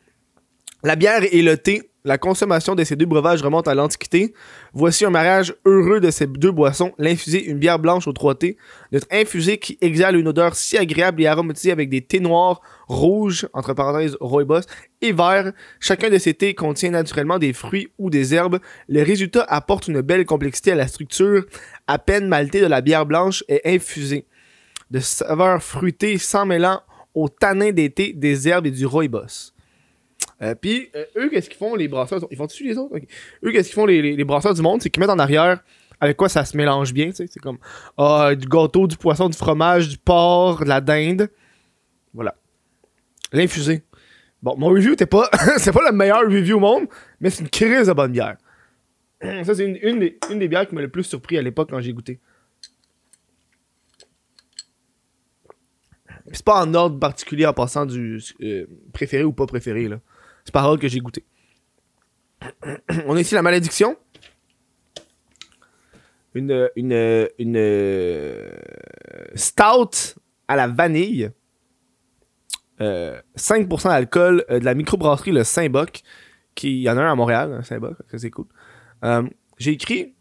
La 0.83 0.97
bière 0.97 1.23
et 1.31 1.43
le 1.43 1.57
thé 1.57 1.90
la 2.05 2.17
consommation 2.17 2.75
de 2.75 2.83
ces 2.83 2.97
deux 2.97 3.07
breuvages 3.07 3.43
remonte 3.43 3.69
à 3.69 3.75
l'Antiquité. 3.75 4.33
Voici 4.73 5.05
un 5.05 5.11
mariage 5.11 5.55
heureux 5.67 6.01
de 6.01 6.11
ces 6.11 6.27
deux 6.27 6.51
boissons. 6.51 6.93
L'infusé, 6.99 7.45
une 7.45 7.59
bière 7.59 7.79
blanche 7.79 8.09
au 8.09 8.13
3T. 8.13 8.57
Notre 8.93 9.07
infusé 9.11 9.59
qui 9.59 9.77
exhale 9.81 10.17
une 10.17 10.29
odeur 10.29 10.55
si 10.55 10.79
agréable 10.79 11.23
et 11.23 11.27
aromatisée 11.27 11.73
avec 11.73 11.91
des 11.91 12.01
thés 12.01 12.21
noirs, 12.21 12.63
rouges, 12.89 13.49
entre 13.53 13.75
parenthèses 13.75 14.17
rooibos, 14.21 14.67
et 15.03 15.13
verts. 15.13 15.53
Chacun 15.79 16.09
de 16.09 16.19
ces 16.19 16.35
thés 16.35 16.55
contient 16.55 16.91
naturellement 16.91 17.39
des 17.39 17.53
fruits 17.53 17.89
ou 17.99 18.09
des 18.09 18.35
herbes. 18.35 18.61
Le 18.89 19.03
résultat 19.03 19.45
apporte 19.49 19.89
une 19.89 20.01
belle 20.01 20.25
complexité 20.25 20.73
à 20.73 20.77
la 20.77 20.89
structure 20.89 21.45
à 21.87 21.99
peine 21.99 22.29
maltée 22.29 22.61
de 22.61 22.67
la 22.67 22.81
bière 22.81 23.05
blanche 23.05 23.45
et 23.49 23.61
infusée. 23.65 24.27
De 24.91 25.01
saveurs 25.01 25.63
fruitées 25.63 26.19
sans 26.19 26.47
mêlant 26.47 26.81
au 27.15 27.29
tanin 27.29 27.73
des 27.73 27.91
thés, 27.91 28.13
des 28.15 28.49
herbes 28.49 28.67
et 28.67 28.71
du 28.71 28.87
rooibos. 28.87 29.53
Euh, 30.43 30.55
puis 30.55 30.89
euh, 30.95 31.05
eux, 31.17 31.29
qu'est-ce 31.29 31.49
qu'ils 31.49 31.59
font, 31.59 31.75
les 31.75 31.89
brasseurs 31.89 32.21
Ils 32.31 32.37
font-tu 32.37 32.65
les 32.65 32.79
autres? 32.79 32.97
Eux, 32.97 33.53
qu'est-ce 33.53 33.69
qu'ils 33.69 33.75
font, 33.75 33.87
les, 33.87 34.01
les, 34.17 34.25
brasseurs 34.25 34.55
du 34.55 34.63
monde? 34.63 34.81
C'est 34.83 34.91
qu'ils 34.91 35.01
mettent 35.01 35.11
en 35.11 35.19
arrière 35.19 35.61
avec 36.01 36.17
quoi 36.17 36.29
ça 36.29 36.45
se 36.45 36.57
mélange 36.57 36.93
bien. 36.93 37.11
C'est 37.13 37.39
comme 37.41 37.59
ah, 37.99 38.35
du 38.35 38.49
gâteau, 38.49 38.87
du 38.87 38.97
poisson, 38.97 39.29
du 39.29 39.37
fromage, 39.37 39.89
du 39.89 39.99
porc, 39.99 40.65
de 40.65 40.69
la 40.69 40.81
dinde. 40.81 41.29
Voilà. 42.15 42.35
L'infusé. 43.33 43.83
Bon, 44.43 44.57
mon 44.57 44.69
review 44.69 44.97
t'es 44.97 45.07
pas. 45.07 45.29
c'est 45.59 45.73
pas 45.73 45.85
le 45.91 45.95
meilleur 45.95 46.23
review 46.23 46.57
au 46.57 46.61
monde, 46.61 46.87
mais 47.21 47.29
c'est 47.29 47.43
une 47.43 47.51
crise 47.51 47.89
de 47.89 47.93
bonne 47.93 48.13
bière. 48.13 48.37
Ça, 49.45 49.55
c'est 49.55 49.67
une, 49.67 49.99
des, 49.99 50.19
une 50.31 50.39
des 50.39 50.49
bières 50.49 50.67
qui 50.67 50.75
m'a 50.75 50.81
le 50.81 50.89
plus 50.89 51.05
surpris 51.05 51.37
à 51.37 51.43
l'époque 51.43 51.69
quand 51.71 51.81
j'ai 51.81 51.93
goûté. 51.93 52.19
C'est 56.33 56.45
pas 56.45 56.63
en 56.65 56.75
ordre 56.75 56.99
particulier 56.99 57.47
en 57.47 57.53
passant 57.53 57.87
du 57.87 58.23
euh, 58.43 58.67
préféré 58.93 59.25
ou 59.25 59.33
pas 59.33 59.47
préféré, 59.47 59.89
là. 59.89 60.01
C'est 60.45 60.53
parole 60.53 60.79
que 60.79 60.89
j'ai 60.89 61.01
goûté. 61.01 61.25
On 63.07 63.17
a 63.17 63.21
ici 63.21 63.35
la 63.35 63.43
malédiction. 63.43 63.97
Une, 66.35 66.71
une, 66.77 67.29
une 67.39 67.57
euh, 67.57 68.51
stout 69.35 70.19
à 70.47 70.57
la 70.57 70.69
vanille. 70.69 71.31
5% 72.79 72.83
euh, 72.83 73.91
d'alcool 73.91 74.45
de 74.49 74.65
la 74.65 74.75
microbrasserie 74.75 75.33
Le 75.33 75.45
Saint-Boc. 75.45 76.03
Il 76.63 76.79
y 76.79 76.91
en 76.91 76.97
a 76.97 77.03
un 77.03 77.13
à 77.13 77.15
Montréal, 77.15 77.53
hein, 77.53 77.63
Saint-Boc, 77.63 77.97
c'est 78.17 78.31
cool. 78.31 78.47
j'ai 79.59 79.73
écrit 79.73 80.15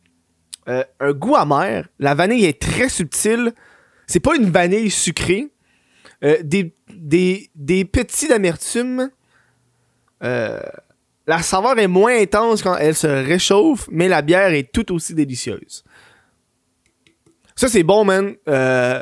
un 0.66 1.14
goût 1.14 1.36
amer. 1.36 1.88
La 2.00 2.16
vanille 2.16 2.46
est 2.46 2.62
très 2.62 2.90
subtile. 2.90 3.54
C'est 4.08 4.20
pas 4.20 4.36
une 4.36 4.50
vanille 4.50 4.90
sucrée. 4.90 5.52
Euh, 6.24 6.38
des, 6.44 7.86
petits 7.86 8.28
d'amertume. 8.28 9.10
Euh, 10.24 10.60
la 11.28 11.42
saveur 11.42 11.78
est 11.80 11.88
moins 11.88 12.20
intense 12.20 12.62
quand 12.62 12.76
elle 12.76 12.96
se 12.96 13.08
réchauffe, 13.08 13.88
mais 13.92 14.08
la 14.08 14.22
bière 14.22 14.52
est 14.54 14.72
tout 14.72 14.92
aussi 14.94 15.14
délicieuse. 15.14 15.84
Ça, 17.56 17.68
c'est 17.68 17.84
bon, 17.84 18.04
man. 18.04 18.36
Euh, 18.48 19.02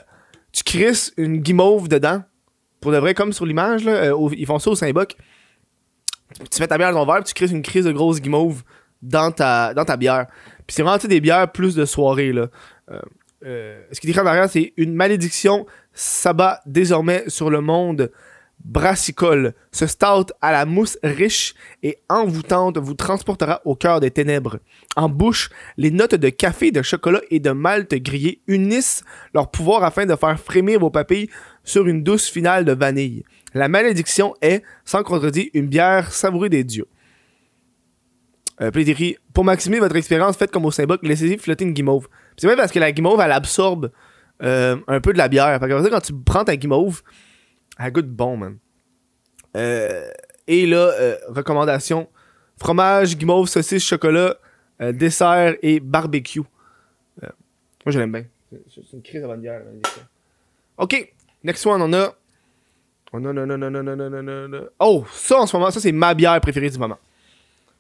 tu 0.52 0.64
crisses 0.64 1.14
une 1.18 1.38
guimauve 1.38 1.88
dedans. 1.88 2.24
Pour 2.82 2.92
de 2.92 2.98
vrai, 2.98 3.14
comme 3.14 3.34
sur 3.34 3.46
l'image, 3.46 3.84
ils 3.86 4.46
font 4.46 4.60
ça 4.60 4.70
au 4.70 4.76
Saint-Boc. 4.76 5.16
Tu 6.52 6.60
mets 6.60 6.68
ta 6.68 6.78
bière 6.78 6.92
dans 6.92 7.06
ton 7.06 7.12
verre, 7.12 7.24
tu 7.24 7.34
crisses 7.34 7.52
une 7.52 7.62
crise 7.62 7.86
de 7.86 7.92
grosse 7.92 8.22
guimauve 8.22 8.64
dans 9.02 9.32
ta, 9.32 9.74
dans 9.74 9.86
ta 9.86 9.98
bière. 9.98 10.28
Puis 10.68 10.76
c'est 10.76 10.84
vraiment 10.84 10.98
des 10.98 11.22
bières 11.22 11.52
plus 11.52 11.74
de 11.76 11.86
soirée, 11.86 12.34
là. 12.34 12.50
Ce 13.42 14.00
qui 14.00 14.08
est 14.08 14.10
écrit 14.10 14.22
en 14.22 14.26
arrière, 14.26 14.50
c'est 14.50 14.74
une 14.78 14.94
malédiction 14.94 15.66
s'abat 15.94 16.62
désormais 16.66 17.24
sur 17.28 17.50
le 17.50 17.62
monde 17.62 18.12
brassicole. 18.64 19.54
Ce 19.72 19.88
stout 19.88 20.34
à 20.42 20.52
la 20.52 20.66
mousse 20.66 20.98
riche 21.04 21.54
et 21.84 22.00
envoûtante 22.10 22.78
vous 22.78 22.94
transportera 22.94 23.62
au 23.66 23.76
cœur 23.76 24.00
des 24.00 24.12
ténèbres. 24.12 24.60
En 24.96 25.10
bouche, 25.10 25.50
les 25.78 25.92
notes 25.92 26.16
de 26.16 26.30
café, 26.30 26.72
de 26.72 26.82
chocolat 26.82 27.22
et 27.30 27.40
de 27.40 27.52
malt 27.52 27.94
grillé 27.96 28.42
unissent 28.48 29.04
leur 29.34 29.52
pouvoir 29.52 29.84
afin 29.84 30.06
de 30.06 30.16
faire 30.16 30.40
frémir 30.40 30.80
vos 30.80 30.90
papilles 30.90 31.30
sur 31.64 31.88
une 31.88 32.04
douce 32.04 32.30
finale 32.30 32.66
de 32.66 32.74
vanille. 32.74 33.24
La 33.54 33.68
malédiction 33.68 34.34
est, 34.42 34.64
sans 34.86 35.04
contredit, 35.04 35.50
une 35.54 35.68
bière 35.68 36.12
savourée 36.12 36.50
des 36.50 36.64
dieux. 36.64 36.88
Euh, 38.60 38.72
pour 39.34 39.46
maximiser 39.46 39.80
votre 39.80 39.96
expérience, 39.96 40.36
faites 40.36 40.52
comme 40.52 40.66
au 40.66 40.72
Saint-Boc, 40.72 41.02
laissez-y 41.04 41.38
flotter 41.38 41.66
une 41.66 41.74
guimauve. 41.74 42.08
C'est 42.38 42.48
vrai 42.48 42.56
parce 42.56 42.72
que 42.72 42.80
la 42.80 42.92
guimauve, 42.92 43.20
elle 43.22 43.32
absorbe 43.32 43.92
euh, 44.42 44.78
un 44.88 45.00
peu 45.00 45.14
de 45.14 45.18
la 45.18 45.28
bière. 45.28 45.60
Fait 45.60 45.68
que 45.68 45.90
quand 45.90 46.02
tu 46.02 46.14
prends 46.14 46.44
ta 46.44 46.56
guimauve, 46.56 47.04
elle 47.78 47.92
goûte 47.92 48.10
bon, 48.10 48.38
man. 48.38 48.58
Euh, 49.56 50.10
et 50.48 50.66
là, 50.66 50.92
euh, 51.00 51.18
recommandation 51.28 52.08
fromage, 52.58 53.16
guimauve, 53.18 53.48
saucisse, 53.48 53.84
chocolat, 53.86 54.36
euh, 54.82 54.92
dessert 54.92 55.56
et 55.62 55.80
barbecue. 55.80 56.42
Euh, 57.24 57.28
moi, 57.86 57.92
je 57.92 58.00
l'aime 58.00 58.12
bien. 58.12 58.26
C'est 58.74 58.94
une 58.94 59.02
crise 59.02 59.22
de 59.22 59.28
bonne 59.28 59.42
bière. 59.42 59.62
Ok, 60.78 61.14
next 61.44 61.66
one, 61.66 61.82
on 61.82 61.94
a. 61.94 62.16
Non, 63.14 63.34
non, 63.34 63.46
non, 63.46 63.58
non. 63.58 64.68
Oh, 64.80 65.06
ça 65.12 65.40
en 65.40 65.48
ce 65.48 65.56
moment, 65.56 65.72
ça 65.72 65.80
c'est 65.80 65.92
ma 65.92 66.14
bière 66.14 66.40
préférée 66.42 66.70
du 66.70 66.78
moment. 66.78 67.00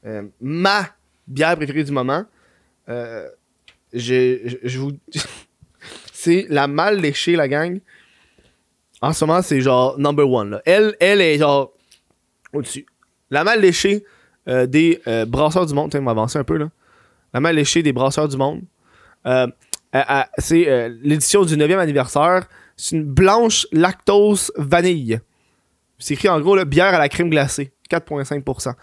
Euh, 0.07 0.23
ma 0.39 0.87
bière 1.27 1.55
préférée 1.57 1.83
du 1.83 1.91
moment. 1.91 2.23
Euh, 2.87 3.27
je, 3.93 4.77
vous. 4.77 4.93
c'est 6.13 6.45
la 6.49 6.67
mal 6.67 6.99
léchée, 6.99 7.35
la 7.35 7.47
gang. 7.47 7.79
En 9.01 9.13
ce 9.13 9.25
moment, 9.25 9.41
c'est 9.41 9.61
genre 9.61 9.99
number 9.99 10.29
one. 10.29 10.61
Elle, 10.65 10.95
est 10.99 11.37
genre 11.37 11.73
au-dessus. 12.53 12.85
La 13.29 13.43
mal 13.43 13.61
léchée 13.61 14.05
euh, 14.47 14.65
des 14.65 15.01
brasseurs 15.27 15.65
du 15.65 15.73
monde. 15.73 15.91
Tiens, 15.91 16.01
on 16.01 16.05
va 16.05 16.11
avancer 16.11 16.39
un 16.39 16.43
peu 16.43 16.57
là. 16.57 16.69
La 17.33 17.41
mal 17.41 17.55
léchée 17.55 17.83
des 17.83 17.93
brasseurs 17.93 18.29
du 18.29 18.37
monde. 18.37 18.61
C'est 20.37 20.89
l'édition 21.01 21.43
du 21.43 21.57
9e 21.57 21.77
anniversaire. 21.77 22.47
C'est 22.77 22.95
une 22.95 23.03
blanche 23.03 23.67
lactose 23.71 24.51
vanille. 24.55 25.19
C'est 25.99 26.13
écrit 26.13 26.29
en 26.29 26.39
gros 26.39 26.55
là, 26.55 26.63
bière 26.63 26.93
à 26.93 26.99
la 26.99 27.09
crème 27.09 27.29
glacée. 27.29 27.73
4,5%. 27.91 28.73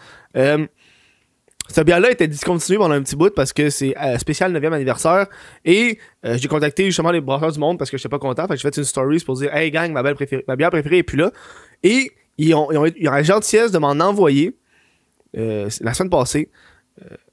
Cette 1.69 1.87
bière-là 1.87 2.11
était 2.11 2.29
discontinuée 2.29 2.79
pendant 2.79 2.95
un 2.95 3.03
petit 3.03 3.17
bout 3.17 3.35
parce 3.35 3.53
que 3.53 3.71
c'est 3.71 3.97
euh, 3.99 4.19
spécial 4.19 4.53
9e 4.53 4.73
anniversaire. 4.73 5.27
Et 5.65 5.99
euh, 6.25 6.37
j'ai 6.37 6.49
contacté 6.49 6.85
justement 6.85 7.11
les 7.11 7.21
brasseurs 7.21 7.53
du 7.53 7.59
monde 7.59 7.79
parce 7.79 7.91
que 7.91 7.97
j'étais 7.97 8.11
pas 8.11 8.19
content. 8.19 8.47
Fait 8.47 8.55
que 8.55 8.57
j'ai 8.57 8.69
fait 8.69 8.77
une 8.77 8.85
story 8.85 9.19
pour 9.21 9.37
dire 9.37 9.55
Hey 9.55 9.71
gang, 9.71 9.91
ma, 9.91 10.03
bière 10.03 10.71
préférée 10.71 10.99
est 10.99 11.03
plus 11.03 11.17
là. 11.17 11.33
Et 11.83 12.13
ils 12.37 12.55
ont, 12.55 12.71
ils 12.71 12.79
ont, 12.79 12.87
ils 12.87 13.09
ont 13.09 13.13
la 13.13 13.23
gentillesse 13.23 13.73
de 13.73 13.79
m'en 13.79 13.93
envoyer 13.93 14.57
euh, 15.37 15.69
la 15.81 15.95
semaine 15.95 16.11
passée. 16.11 16.51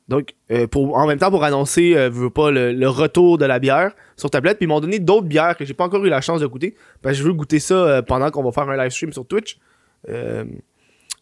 Donc, 0.08 0.34
en 0.74 1.08
même 1.08 1.20
temps, 1.20 1.30
pour 1.30 1.46
annoncer 1.46 1.94
veux 2.10 2.30
pas, 2.30 2.52
le, 2.52 2.88
retour 2.88 3.38
de 3.38 3.46
la 3.46 3.60
bière 3.60 3.94
sur 4.18 4.30
tablette. 4.30 4.58
Puis 4.58 4.66
ils 4.66 4.68
m'ont 4.68 4.82
donné 4.82 5.00
d'autres 5.00 5.28
bières 5.28 5.56
que 5.56 5.64
j'ai 5.64 5.74
pas 5.74 5.86
encore 5.86 6.04
eu 6.04 6.10
la 6.10 6.20
chance 6.20 6.42
de 6.42 6.48
goûter. 6.48 6.76
Parce 7.02 7.16
que 7.16 7.20
je 7.22 7.28
veux 7.28 7.34
goûter 7.34 7.60
ça 7.60 8.02
pendant 8.06 8.30
qu'on 8.30 8.44
va 8.44 8.52
faire 8.52 8.68
un 8.68 8.76
live 8.76 8.92
stream 8.92 9.14
sur 9.14 9.26
Twitch. 9.26 9.58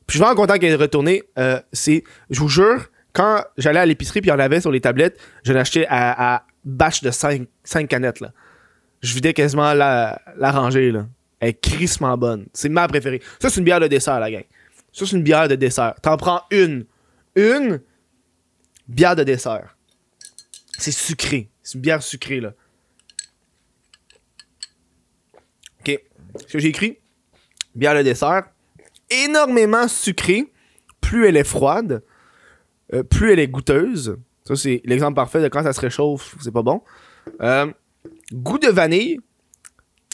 Puis 0.10 0.16
je 0.16 0.24
suis 0.24 0.26
vraiment 0.26 0.42
content 0.42 0.58
qu'elle 0.58 0.72
ait 0.72 0.76
retourné. 0.76 1.22
Euh, 1.38 1.60
c'est, 1.72 2.04
je 2.32 2.40
vous 2.40 2.50
jure, 2.50 2.90
quand 3.14 3.44
j'allais 3.58 3.80
à 3.80 3.86
l'épicerie 3.86 4.22
puis 4.22 4.30
il 4.30 4.34
y 4.34 4.36
en 4.36 4.40
avait 4.40 4.62
sur 4.62 4.72
les 4.72 4.82
tablettes, 4.82 5.20
je 5.44 5.54
l'achetais 5.54 5.86
à, 5.88 6.36
à 6.36 6.44
de 6.66 7.12
5, 7.12 7.48
canettes. 7.88 8.20
Là. 8.20 8.32
Je 9.02 9.14
vidais 9.14 9.34
quasiment 9.34 9.74
la, 9.74 10.22
la 10.38 10.52
rangée. 10.52 10.92
Là. 10.92 11.08
Elle 11.40 11.50
est 11.50 11.62
crissement 11.62 12.18
bonne. 12.18 12.48
C'est 12.54 12.70
ma 12.70 12.88
préférée. 12.88 13.22
Ça, 13.40 13.50
c'est 13.50 13.60
une 13.60 13.66
bière 13.66 13.80
de 13.80 13.88
dessert, 13.88 14.20
la 14.20 14.30
gang. 14.30 14.44
Ça, 14.92 15.06
c'est 15.06 15.16
une 15.16 15.24
bière 15.24 15.48
de 15.48 15.56
dessert. 15.56 15.96
T'en 16.02 16.18
prends 16.18 16.44
une. 16.52 16.86
Une 17.36 17.82
bière 18.88 19.16
de 19.16 19.24
dessert. 19.24 19.76
C'est 20.78 20.92
sucré. 20.92 21.50
C'est 21.62 21.76
une 21.76 21.82
bière 21.82 22.04
sucrée, 22.04 22.42
là. 22.42 22.54
OK. 25.82 26.00
Ce 26.48 26.54
que 26.54 26.60
j'ai 26.60 26.70
écrit, 26.70 27.00
bière 27.76 27.96
de 27.96 28.02
dessert, 28.02 28.44
énormément 29.10 29.88
sucrée. 29.88 30.52
Plus 31.02 31.28
elle 31.28 31.38
est 31.38 31.46
froide, 31.46 32.04
euh, 32.94 33.04
plus 33.04 33.32
elle 33.32 33.40
est 33.40 33.48
goûteuse. 33.48 34.18
Ça, 34.46 34.56
c'est 34.56 34.82
l'exemple 34.86 35.16
parfait 35.16 35.42
de 35.42 35.48
quand 35.48 35.64
ça 35.64 35.74
se 35.74 35.82
réchauffe, 35.82 36.36
c'est 36.42 36.52
pas 36.52 36.64
bon. 36.64 36.82
Euh, 37.42 37.72
goût 38.34 38.58
de 38.58 38.68
vanille, 38.68 39.20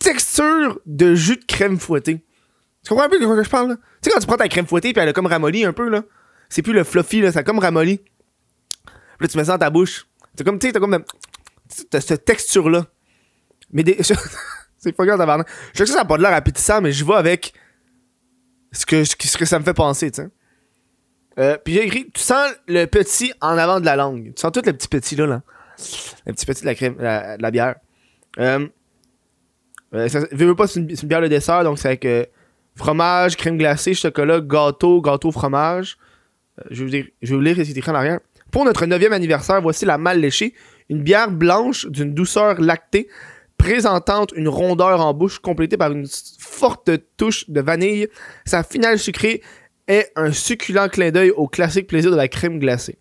texture 0.01 0.79
de 0.85 1.15
jus 1.15 1.37
de 1.37 1.45
crème 1.45 1.79
fouettée. 1.79 2.23
Tu 2.83 2.89
comprends 2.89 3.05
un 3.05 3.09
peu 3.09 3.19
de 3.19 3.25
quoi 3.25 3.41
je 3.41 3.49
parle, 3.49 3.69
là? 3.69 3.75
Tu 3.75 3.81
sais, 4.03 4.11
quand 4.11 4.19
tu 4.19 4.27
prends 4.27 4.37
ta 4.37 4.47
crème 4.47 4.67
fouettée 4.67 4.93
puis 4.93 5.01
elle 5.01 5.09
a 5.09 5.13
comme 5.13 5.25
ramolli 5.25 5.65
un 5.65 5.73
peu, 5.73 5.89
là. 5.89 6.03
C'est 6.49 6.61
plus 6.61 6.73
le 6.73 6.83
fluffy, 6.83 7.21
là, 7.21 7.31
ça 7.31 7.43
comme 7.43 7.59
ramolli. 7.59 7.97
Puis 7.97 8.93
là, 9.21 9.27
tu 9.27 9.37
mets 9.37 9.45
ça 9.45 9.53
dans 9.53 9.65
ta 9.65 9.69
bouche. 9.69 10.05
C'est 10.35 10.43
comme, 10.43 10.59
tu 10.59 10.67
sais, 10.67 10.73
t'as 10.73 10.79
comme. 10.79 11.03
T'as 11.89 12.01
cette 12.01 12.25
texture-là. 12.25 12.85
Mais 13.71 13.83
des. 13.83 13.97
c'est 14.77 14.91
pas 14.91 15.05
grave 15.05 15.17
d'avoir. 15.17 15.43
Je 15.73 15.79
sais 15.79 15.83
que 15.85 15.89
ça 15.89 15.99
n'a 15.99 16.05
pas 16.05 16.17
de 16.17 16.21
l'air 16.21 16.33
appétissant, 16.33 16.81
mais 16.81 16.91
je 16.91 17.03
vais 17.03 17.15
avec 17.15 17.53
ce 18.71 18.85
que, 18.85 19.03
ce 19.03 19.37
que 19.37 19.45
ça 19.45 19.57
me 19.57 19.63
fait 19.63 19.73
penser, 19.73 20.11
tu 20.11 20.21
sais. 20.21 20.29
Euh, 21.37 21.57
puis 21.63 21.73
j'ai 21.73 21.83
écrit, 21.83 22.09
tu 22.13 22.21
sens 22.21 22.51
le 22.67 22.85
petit 22.85 23.33
en 23.41 23.57
avant 23.57 23.79
de 23.79 23.85
la 23.85 23.95
langue. 23.95 24.33
Tu 24.35 24.41
sens 24.41 24.51
tout 24.51 24.61
le 24.65 24.73
petit 24.73 24.87
petit 24.87 25.15
là, 25.15 25.25
là. 25.25 25.41
Le 26.25 26.33
petit 26.33 26.45
petit 26.45 26.61
de 26.61 26.65
la 26.65 26.75
crème, 26.75 26.95
la- 26.99 27.37
de 27.37 27.41
la 27.41 27.51
bière. 27.51 27.75
Euh, 28.39 28.67
euh, 29.93 30.07
ça, 30.07 30.21
pas, 30.57 30.67
c'est 30.67 30.79
une, 30.79 30.87
bière 30.87 31.21
de 31.21 31.27
dessert, 31.27 31.63
donc 31.63 31.79
c'est 31.79 31.87
avec 31.87 32.05
euh, 32.05 32.25
fromage, 32.75 33.37
crème 33.37 33.57
glacée, 33.57 33.93
chocolat, 33.93 34.41
gâteau, 34.41 35.01
gâteau, 35.01 35.31
fromage. 35.31 35.97
Je, 36.69 36.79
vais 36.79 36.83
vous 36.83 36.89
dire, 36.89 37.05
je 37.21 37.29
vais 37.29 37.35
vous 37.35 37.41
lire 37.41 37.55
ce 37.57 37.61
qui 37.61 37.77
écrit 37.77 37.91
en 37.91 37.95
arrière. 37.95 38.19
Pour 38.51 38.65
notre 38.65 38.85
9e 38.85 39.11
anniversaire, 39.11 39.61
voici 39.61 39.85
la 39.85 39.97
mal 39.97 40.19
léchée, 40.19 40.53
une 40.89 41.01
bière 41.01 41.31
blanche 41.31 41.85
d'une 41.87 42.13
douceur 42.13 42.61
lactée, 42.61 43.07
présentant 43.57 44.25
une 44.35 44.47
rondeur 44.47 45.01
en 45.01 45.13
bouche 45.13 45.39
complétée 45.39 45.77
par 45.77 45.91
une 45.91 46.07
forte 46.39 46.91
touche 47.17 47.49
de 47.49 47.61
vanille. 47.61 48.07
Sa 48.45 48.63
finale 48.63 48.99
sucrée 48.99 49.41
est 49.87 50.11
un 50.15 50.31
succulent 50.31 50.89
clin 50.89 51.11
d'œil 51.11 51.31
au 51.31 51.47
classique 51.47 51.87
plaisir 51.87 52.11
de 52.11 52.15
la 52.15 52.27
crème 52.27 52.59
glacée. 52.59 52.97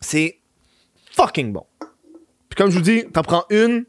C'est 0.00 0.38
fucking 1.12 1.52
bon. 1.52 1.66
Puis 2.48 2.56
comme 2.56 2.70
je 2.70 2.76
vous 2.76 2.82
dis, 2.82 3.04
t'en 3.12 3.22
prends 3.22 3.44
une, 3.50 3.84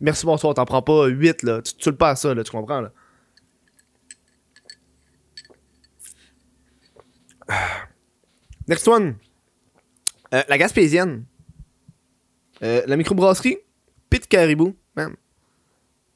merci 0.00 0.24
bonsoir, 0.24 0.54
t'en 0.54 0.64
prends 0.64 0.82
pas 0.82 1.06
huit 1.06 1.42
là, 1.42 1.60
tu 1.62 1.74
tues 1.74 1.92
pas 1.92 2.10
à 2.10 2.16
ça 2.16 2.34
là, 2.34 2.42
tu 2.42 2.50
comprends 2.50 2.80
là. 2.80 2.92
Next 8.68 8.86
one. 8.88 9.16
Euh, 10.34 10.42
la 10.48 10.58
Gaspésienne. 10.58 11.24
Euh, 12.62 12.82
la 12.86 12.96
microbrasserie 12.96 13.58
Pit 14.10 14.26
Caribou. 14.26 14.76
Man. 14.96 15.14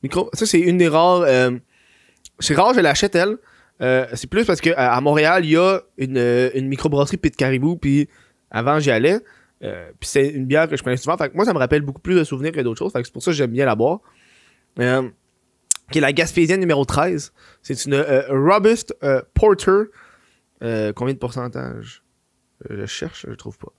Micro... 0.03 0.29
Ça, 0.35 0.45
c'est 0.45 0.61
une 0.61 0.77
des 0.79 0.89
rares. 0.89 1.23
euh, 1.23 1.53
C'est 2.41 2.55
rare, 2.55 2.75
je 2.75 2.81
l'achète, 2.81 3.15
elle. 3.15 3.39
Euh, 3.81 4.07
c'est 4.15 4.29
plus 4.29 4.45
parce 4.45 4.61
que 4.61 4.71
à 4.77 5.01
Montréal, 5.01 5.45
il 5.45 5.53
y 5.53 5.57
a 5.57 5.81
une, 5.99 6.19
euh, 6.19 6.51
une 6.55 6.69
microbrasserie 6.69 7.17
Pit 7.17 7.35
Caribou, 7.35 7.77
puis 7.77 8.09
avant, 8.51 8.79
j'y 8.79 8.91
allais. 8.91 9.19
Euh, 9.65 9.91
puis 9.99 10.09
c'est 10.09 10.29
une 10.29 10.47
bière 10.47 10.69
que 10.69 10.77
je 10.77 10.83
prenais 10.83 10.97
souvent. 10.97 11.17
Moi, 11.35 11.45
ça 11.45 11.53
me 11.53 11.59
rappelle 11.59 11.83
beaucoup 11.83 12.01
plus 12.01 12.15
de 12.15 12.25
souvenirs 12.25 12.53
que 12.53 12.61
d'autres 12.61 12.79
choses. 12.79 12.93
C'est 12.95 13.13
pour 13.13 13.23
ça 13.23 13.31
que 13.31 13.37
j'aime 13.37 13.53
bien 13.53 13.65
la 13.67 13.75
boire. 13.75 14.01
Qui 14.77 15.99
est 15.99 16.01
la 16.01 16.13
Gaspésienne 16.13 16.61
numéro 16.61 16.85
13. 16.85 17.33
C'est 17.63 17.85
une 17.85 17.95
Robust 18.29 18.97
Porter. 19.35 19.85
Combien 20.61 21.15
de 21.15 21.19
pourcentage? 21.19 22.03
Je 22.69 22.87
cherche, 22.87 23.27
je 23.29 23.35
trouve 23.35 23.59
pas. 23.59 23.73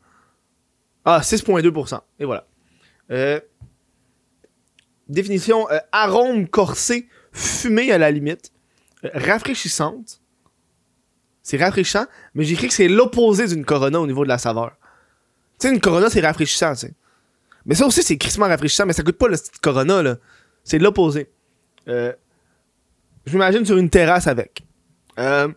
Ah, 1.05 1.19
6,2%. 1.21 1.99
Et 2.19 2.25
voilà. 2.25 2.45
Définition 5.09 5.67
arôme 5.91 6.47
corsé, 6.47 7.09
fumé 7.33 7.91
à 7.91 7.97
la 7.97 8.09
limite, 8.09 8.53
rafraîchissante. 9.13 10.19
C'est 11.41 11.57
rafraîchissant, 11.57 12.05
mais 12.35 12.45
j'écris 12.45 12.69
que 12.69 12.73
c'est 12.73 12.87
l'opposé 12.87 13.47
d'une 13.47 13.65
Corona 13.65 13.99
au 13.99 14.07
niveau 14.07 14.23
de 14.23 14.29
la 14.29 14.37
saveur. 14.37 14.71
Tu 15.59 15.67
sais, 15.67 15.73
une 15.73 15.81
Corona, 15.81 16.09
c'est 16.09 16.21
rafraîchissant, 16.21 16.73
tu. 16.75 16.87
Mais 17.65 17.75
ça 17.75 17.85
aussi, 17.85 18.01
c'est 18.03 18.17
crissement 18.17 18.47
rafraîchissant, 18.47 18.85
mais 18.85 18.93
ça 18.93 19.03
goûte 19.03 19.17
pas 19.17 19.27
le 19.27 19.35
style 19.35 19.59
Corona, 19.61 20.01
là. 20.01 20.17
C'est 20.63 20.79
l'opposé. 20.79 21.29
Euh, 21.89 22.13
je 23.25 23.33
m'imagine 23.33 23.65
sur 23.65 23.77
une 23.77 23.89
terrasse 23.89 24.27
avec. 24.27 24.63
Euh, 25.19 25.49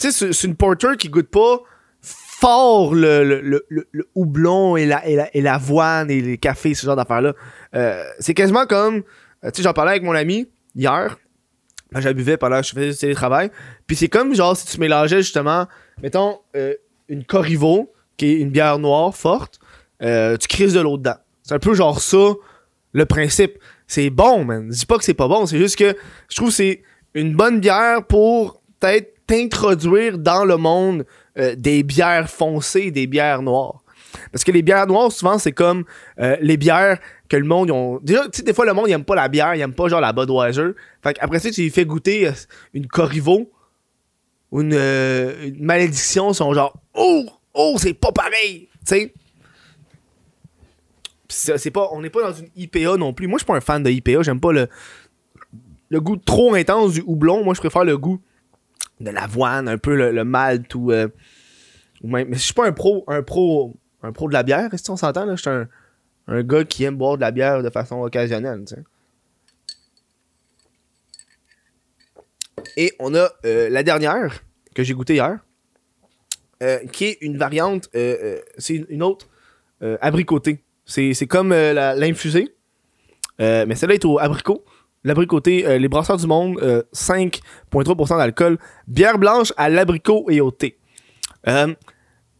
tu 0.00 0.10
sais, 0.10 0.32
c'est- 0.32 0.46
une 0.46 0.56
porter 0.56 0.96
qui 0.98 1.08
goûte 1.08 1.28
pas 1.28 1.60
fort 2.00 2.94
le, 2.94 3.24
le, 3.24 4.08
houblon 4.14 4.76
et 4.76 4.86
la, 4.86 5.06
et, 5.06 5.16
la, 5.16 5.34
et 5.36 5.40
l'avoine 5.40 6.10
et 6.10 6.20
les 6.20 6.38
cafés, 6.38 6.74
ce 6.74 6.84
genre 6.86 6.96
d'affaires-là. 6.96 7.34
Euh, 7.74 8.04
c'est 8.18 8.34
quasiment 8.34 8.66
comme. 8.66 9.02
tu 9.02 9.50
sais, 9.54 9.62
j'en 9.62 9.72
parlais 9.74 9.92
avec 9.92 10.02
mon 10.02 10.12
ami 10.12 10.48
hier. 10.74 11.16
Je 12.00 12.08
buvais 12.10 12.36
pendant 12.36 12.60
que 12.60 12.66
je 12.66 12.72
faisais 12.72 12.90
du 12.90 12.96
télétravail. 12.96 13.50
Puis 13.86 13.96
c'est 13.96 14.08
comme 14.08 14.34
genre 14.34 14.56
si 14.56 14.66
tu 14.66 14.80
mélangeais 14.80 15.22
justement, 15.22 15.66
mettons, 16.02 16.38
euh, 16.56 16.74
une 17.08 17.24
Corrivo, 17.24 17.92
qui 18.16 18.26
est 18.26 18.34
une 18.40 18.50
bière 18.50 18.78
noire 18.78 19.14
forte, 19.14 19.58
euh, 20.02 20.36
tu 20.36 20.48
crises 20.48 20.74
de 20.74 20.80
l'eau 20.80 20.96
dedans. 20.96 21.16
C'est 21.42 21.54
un 21.54 21.58
peu 21.58 21.74
genre 21.74 22.00
ça, 22.00 22.32
le 22.92 23.06
principe. 23.06 23.58
C'est 23.86 24.10
bon, 24.10 24.44
man. 24.44 24.68
Je 24.72 24.78
dis 24.78 24.86
pas 24.86 24.98
que 24.98 25.04
c'est 25.04 25.14
pas 25.14 25.28
bon, 25.28 25.46
c'est 25.46 25.58
juste 25.58 25.76
que 25.76 25.96
je 26.30 26.36
trouve 26.36 26.48
que 26.48 26.54
c'est 26.54 26.82
une 27.14 27.34
bonne 27.34 27.60
bière 27.60 28.04
pour 28.06 28.62
peut-être 28.80 29.14
t'introduire 29.26 30.18
dans 30.18 30.44
le 30.44 30.56
monde 30.56 31.06
euh, 31.38 31.54
des 31.56 31.82
bières 31.82 32.28
foncées, 32.28 32.90
des 32.90 33.06
bières 33.06 33.42
noires. 33.42 33.83
Parce 34.32 34.44
que 34.44 34.52
les 34.52 34.62
bières 34.62 34.86
noires, 34.86 35.10
souvent, 35.12 35.38
c'est 35.38 35.52
comme 35.52 35.84
euh, 36.20 36.36
les 36.40 36.56
bières 36.56 36.98
que 37.28 37.36
le 37.36 37.44
monde 37.44 37.70
ont. 37.70 37.98
Déjà, 38.02 38.24
tu 38.24 38.38
sais, 38.38 38.42
des 38.42 38.52
fois, 38.54 38.64
le 38.64 38.72
monde, 38.72 38.86
il 38.88 38.92
aime 38.92 39.04
pas 39.04 39.14
la 39.14 39.28
bière, 39.28 39.54
il 39.54 39.60
aime 39.60 39.74
pas 39.74 39.88
genre 39.88 40.00
la 40.00 40.12
Budweiser. 40.12 40.70
Fait 41.02 41.16
après 41.20 41.38
ça, 41.38 41.50
tu 41.50 41.62
lui 41.62 41.70
fais 41.70 41.84
goûter 41.84 42.28
euh, 42.28 42.32
une 42.72 42.86
Corriveau 42.86 43.50
ou 44.50 44.60
une, 44.60 44.74
une 44.74 45.64
malédiction, 45.64 46.30
ils 46.30 46.34
sont 46.34 46.52
genre, 46.52 46.80
oh, 46.94 47.26
oh, 47.54 47.76
c'est 47.78 47.94
pas 47.94 48.12
pareil, 48.12 48.68
tu 48.86 48.96
sais? 48.96 49.14
C'est 51.28 51.70
pas, 51.70 51.88
on 51.92 52.00
n'est 52.00 52.10
pas 52.10 52.22
dans 52.22 52.32
une 52.32 52.48
IPA 52.54 52.96
non 52.96 53.12
plus. 53.12 53.26
Moi, 53.26 53.38
je 53.38 53.44
suis 53.44 53.46
pas 53.46 53.56
un 53.56 53.60
fan 53.60 53.82
de 53.82 53.90
IPA. 53.90 54.22
J'aime 54.22 54.38
pas 54.38 54.52
le, 54.52 54.68
le 55.88 56.00
goût 56.00 56.16
trop 56.16 56.54
intense 56.54 56.92
du 56.92 57.02
houblon. 57.06 57.42
Moi, 57.42 57.54
je 57.54 57.60
préfère 57.60 57.84
le 57.84 57.98
goût 57.98 58.20
de 59.00 59.10
l'avoine, 59.10 59.68
un 59.68 59.78
peu 59.78 59.94
le, 59.96 60.24
malt 60.24 60.74
ou. 60.74 60.92
Euh, 60.92 61.08
mais 62.02 62.26
je 62.32 62.38
suis 62.38 62.54
pas 62.54 62.66
un 62.66 62.72
pro, 62.72 63.04
un 63.08 63.22
pro, 63.22 63.74
un 64.04 64.12
pro 64.12 64.28
de 64.28 64.32
la 64.32 64.42
bière, 64.42 64.70
si 64.74 64.90
on 64.90 64.96
s'entend. 64.96 65.28
Je 65.34 65.40
suis 65.40 65.50
un, 65.50 65.68
un, 66.28 66.42
gars 66.42 66.64
qui 66.64 66.84
aime 66.84 66.96
boire 66.96 67.16
de 67.16 67.22
la 67.22 67.30
bière 67.30 67.62
de 67.62 67.70
façon 67.70 68.00
occasionnelle. 68.02 68.64
Et 72.76 72.92
on 72.98 73.14
a 73.14 73.28
euh, 73.44 73.68
la 73.68 73.82
dernière 73.82 74.42
que 74.74 74.82
j'ai 74.82 74.94
goûtée 74.94 75.14
hier, 75.14 75.38
euh, 76.62 76.78
qui 76.86 77.04
est 77.04 77.18
une 77.20 77.38
variante, 77.38 77.88
c'est 77.92 78.84
une 78.88 79.02
autre 79.02 79.28
abricotée. 80.00 80.64
C'est 80.86 81.26
comme 81.26 81.50
l'infusée, 81.50 82.54
mais 83.38 83.74
celle-là 83.74 83.94
est 83.94 84.04
au 84.04 84.18
abricot. 84.18 84.64
L'abricoté, 85.04 85.66
euh, 85.66 85.78
les 85.78 85.88
brasseurs 85.88 86.16
du 86.16 86.26
monde, 86.26 86.56
5,3% 86.92 88.14
euh, 88.14 88.18
d'alcool. 88.18 88.58
Bière 88.88 89.18
blanche 89.18 89.52
à 89.58 89.68
l'abricot 89.68 90.26
et 90.30 90.40
au 90.40 90.50
thé. 90.50 90.78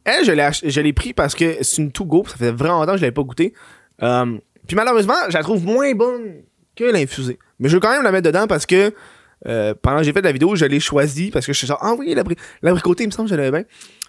Euh, 0.06 0.12
elle, 0.26 0.52
je 0.70 0.80
l'ai 0.80 0.92
pris 0.92 1.12
parce 1.12 1.34
que 1.34 1.62
c'est 1.62 1.82
une 1.82 1.92
to 1.92 2.04
go. 2.04 2.24
Ça 2.26 2.36
fait 2.36 2.50
vraiment 2.50 2.80
longtemps 2.80 2.92
que 2.92 2.98
je 2.98 3.02
l'avais 3.02 3.12
pas 3.12 3.22
goûté. 3.22 3.54
puis 3.98 4.76
malheureusement, 4.76 5.14
je 5.28 5.34
la 5.34 5.42
trouve 5.42 5.64
moins 5.64 5.92
bonne 5.94 6.42
que 6.76 6.84
l'infusée. 6.84 7.38
Mais 7.58 7.68
je 7.68 7.74
veux 7.74 7.80
quand 7.80 7.92
même 7.92 8.02
la 8.02 8.12
mettre 8.12 8.26
dedans 8.26 8.46
parce 8.46 8.66
que 8.66 8.92
pendant 9.82 9.98
que 9.98 10.04
j'ai 10.04 10.12
fait 10.12 10.22
la 10.22 10.32
vidéo, 10.32 10.56
je 10.56 10.66
l'ai 10.66 10.80
choisi 10.80 11.30
parce 11.30 11.46
que 11.46 11.52
je 11.52 11.58
suis 11.58 11.66
genre, 11.66 11.78
ah 11.80 11.94
oui, 11.98 12.14
l'abricoté, 12.62 13.04
il 13.04 13.06
me 13.06 13.12
semble 13.12 13.28
que 13.28 13.34
je 13.34 13.40
l'avais 13.40 13.64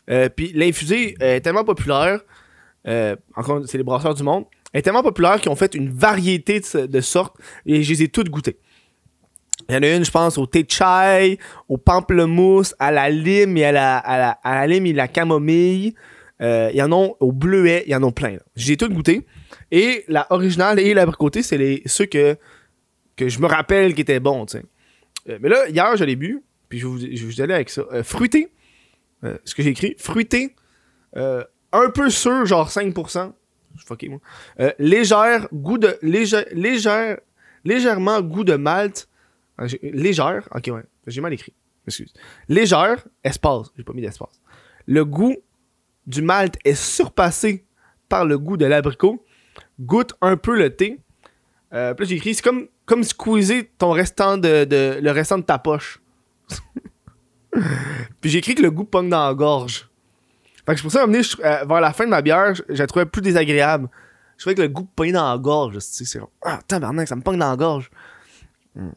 bien. 0.07 0.29
puis 0.29 0.51
l'infusée 0.53 1.15
est 1.19 1.41
tellement 1.41 1.63
populaire. 1.63 2.19
encore, 3.35 3.61
c'est 3.65 3.77
les 3.77 3.83
brasseurs 3.83 4.15
du 4.15 4.23
monde 4.23 4.45
est 4.75 4.81
tellement 4.81 5.03
populaire 5.03 5.39
qu'ils 5.39 5.51
ont 5.51 5.55
fait 5.55 5.73
une 5.73 5.89
variété 5.89 6.59
de, 6.59 7.01
sortes 7.01 7.37
et 7.65 7.81
je 7.81 7.93
les 7.93 8.03
ai 8.03 8.07
toutes 8.09 8.29
goûtées. 8.29 8.57
Il 9.69 9.75
y 9.75 9.77
en 9.77 9.81
a 9.81 9.95
une, 9.95 10.05
je 10.05 10.11
pense, 10.11 10.37
au 10.37 10.45
thé 10.45 10.63
de 10.63 10.69
chai, 10.69 11.39
au 11.67 11.77
pamplemousse, 11.77 12.75
à 12.79 12.91
la 12.91 13.09
lime 13.09 13.57
et 13.57 13.65
à 13.65 13.71
la, 13.71 13.97
à 13.97 14.55
la, 14.55 14.67
lime 14.67 14.85
et 14.85 14.93
la 14.93 15.07
camomille. 15.07 15.95
Euh, 16.41 16.69
il 16.71 16.77
y 16.77 16.81
en 16.81 16.91
a 16.91 17.09
au 17.19 17.31
bleuet, 17.31 17.83
il 17.87 17.91
y 17.91 17.95
en 17.95 18.03
a 18.03 18.11
plein. 18.11 18.37
J'ai 18.55 18.77
toutes 18.77 18.93
goûté. 18.93 19.25
Et 19.71 20.03
la 20.07 20.27
originale 20.31 20.79
et 20.79 20.93
l'abricoté, 20.93 21.41
c'est 21.41 21.57
les, 21.57 21.81
ceux 21.85 22.05
que, 22.05 22.37
que 23.15 23.29
je 23.29 23.39
me 23.39 23.47
rappelle 23.47 23.95
qui 23.95 24.01
étaient 24.01 24.19
bons. 24.19 24.45
Euh, 24.55 25.39
mais 25.41 25.49
là, 25.49 25.67
hier, 25.69 25.95
je 25.97 26.03
l'ai 26.03 26.15
bu, 26.15 26.43
puis 26.69 26.79
je 26.79 26.87
vais 26.87 27.15
vous, 27.15 27.41
aller 27.41 27.53
avec 27.53 27.69
ça. 27.69 27.83
Euh, 27.91 28.03
fruité, 28.03 28.49
ce 29.43 29.55
que 29.55 29.63
j'ai 29.63 29.71
écrit, 29.71 29.95
fruité, 29.97 30.55
un 31.15 31.89
peu 31.89 32.09
sûr, 32.09 32.45
genre 32.45 32.69
5%. 32.69 33.33
Je 33.75 34.07
moi. 34.07 34.19
Euh, 34.59 34.71
légère, 34.79 35.47
goût 35.53 35.77
de. 35.77 35.97
Légère, 36.01 36.45
légère, 36.51 37.19
légèrement 37.63 38.21
goût 38.21 38.43
de 38.43 38.55
malt. 38.55 39.07
Ah, 39.57 39.65
légère, 39.81 40.47
ok, 40.53 40.69
ouais. 40.73 40.83
J'ai 41.07 41.21
mal 41.21 41.33
écrit. 41.33 41.53
Excuse. 41.87 42.13
Légère, 42.49 43.05
espace. 43.23 43.71
J'ai 43.77 43.83
pas 43.83 43.93
mis 43.93 44.01
d'espace. 44.01 44.41
Le 44.87 45.05
goût 45.05 45.35
du 46.07 46.21
malt 46.21 46.57
est 46.63 46.75
surpassé 46.75 47.65
par 48.09 48.25
le 48.25 48.37
goût 48.37 48.57
de 48.57 48.65
l'abricot. 48.65 49.23
Goûte 49.79 50.13
un 50.21 50.37
peu 50.37 50.57
le 50.57 50.75
thé. 50.75 50.99
Euh, 51.73 51.93
puis 51.93 52.05
j'ai 52.05 52.15
écrit, 52.15 52.35
c'est 52.35 52.43
comme, 52.43 52.67
comme 52.85 53.03
squeezer 53.03 53.63
ton 53.77 53.91
restant 53.91 54.37
de, 54.37 54.67
le 55.01 55.11
restant 55.11 55.37
de 55.37 55.43
ta 55.43 55.57
poche. 55.57 55.99
puis 58.21 58.29
j'ai 58.29 58.39
écrit 58.39 58.55
que 58.55 58.61
le 58.61 58.71
goût 58.71 58.85
pogne 58.85 59.09
dans 59.09 59.27
la 59.27 59.33
gorge. 59.33 59.89
Fait 60.65 60.75
que 60.75 60.81
je 60.81 60.89
ça 60.89 61.03
amener 61.03 61.19
euh, 61.19 61.65
vers 61.65 61.81
la 61.81 61.93
fin 61.93 62.05
de 62.05 62.09
ma 62.09 62.21
bière, 62.21 62.55
je, 62.55 62.63
la 62.69 62.87
trouvais 62.87 63.05
plus 63.05 63.21
désagréable. 63.21 63.87
Je 64.37 64.43
trouvais 64.43 64.55
que 64.55 64.61
le 64.61 64.67
goût 64.67 64.85
pogne 64.95 65.11
dans 65.11 65.29
la 65.29 65.37
gorge. 65.37 65.79
C'est 65.79 66.05
c'est 66.05 66.19
ah 66.43 66.59
tabarnak, 66.67 67.07
ça 67.07 67.15
me 67.15 67.21
pogne 67.21 67.37
dans 67.37 67.49
la 67.49 67.55
gorge. 67.55 67.89
Hmm. 68.73 68.91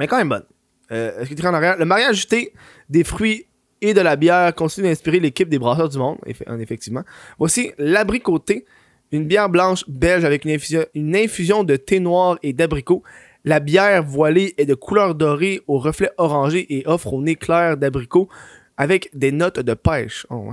Mais 0.00 0.08
quand 0.08 0.16
même 0.16 0.30
bonne. 0.30 0.44
Euh, 0.90 1.24
ce 1.24 1.46
en 1.46 1.54
arrière, 1.54 1.76
le 1.78 1.84
mariage 1.84 2.10
ajouté 2.10 2.52
des 2.88 3.04
fruits 3.04 3.46
et 3.82 3.94
de 3.94 4.00
la 4.00 4.16
bière 4.16 4.52
continue 4.54 4.88
d'inspirer 4.88 5.20
l'équipe 5.20 5.48
des 5.48 5.58
brasseurs 5.58 5.90
du 5.90 5.98
monde, 5.98 6.18
effectivement. 6.58 7.04
Voici 7.38 7.72
l'abricoté, 7.78 8.64
une 9.12 9.26
bière 9.26 9.48
blanche 9.48 9.84
belge 9.88 10.24
avec 10.24 10.44
une 10.44 11.16
infusion, 11.16 11.64
de 11.64 11.76
thé 11.76 12.00
noir 12.00 12.38
et 12.42 12.52
d'abricot. 12.52 13.02
La 13.44 13.60
bière 13.60 14.02
voilée 14.02 14.54
est 14.58 14.66
de 14.66 14.74
couleur 14.74 15.14
dorée 15.14 15.60
au 15.66 15.78
reflet 15.78 16.10
orangé 16.16 16.66
et 16.74 16.86
offre 16.86 17.14
un 17.14 17.26
éclair 17.26 17.76
d'abricot 17.76 18.28
avec 18.76 19.10
des 19.14 19.32
notes 19.32 19.60
de 19.60 19.74
pêche. 19.74 20.26
Oh. 20.30 20.52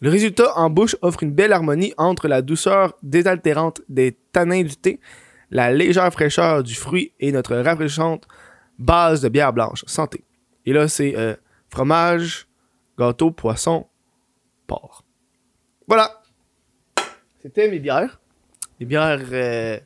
Le 0.00 0.10
résultat 0.10 0.56
en 0.56 0.70
bouche 0.70 0.96
offre 1.02 1.24
une 1.24 1.32
belle 1.32 1.52
harmonie 1.52 1.94
entre 1.96 2.28
la 2.28 2.42
douceur 2.42 2.96
désaltérante 3.02 3.82
des 3.88 4.16
tanins 4.32 4.62
du 4.62 4.76
thé, 4.76 5.00
la 5.50 5.72
légère 5.72 6.12
fraîcheur 6.12 6.62
du 6.62 6.74
fruit 6.74 7.12
et 7.18 7.32
notre 7.32 7.56
rafraîchissante 7.56 8.28
base 8.78 9.20
de 9.20 9.28
bière 9.28 9.52
blanche. 9.52 9.84
Santé. 9.86 10.24
Et 10.66 10.72
là, 10.72 10.88
c'est 10.88 11.16
euh, 11.16 11.34
fromage, 11.70 12.46
gâteau, 12.98 13.30
poisson, 13.30 13.86
porc. 14.66 15.04
Voilà. 15.86 16.20
C'était 17.42 17.68
mes 17.68 17.78
bières. 17.78 18.20
Les 18.80 18.86
bières. 18.86 19.20
Euh, 19.32 19.78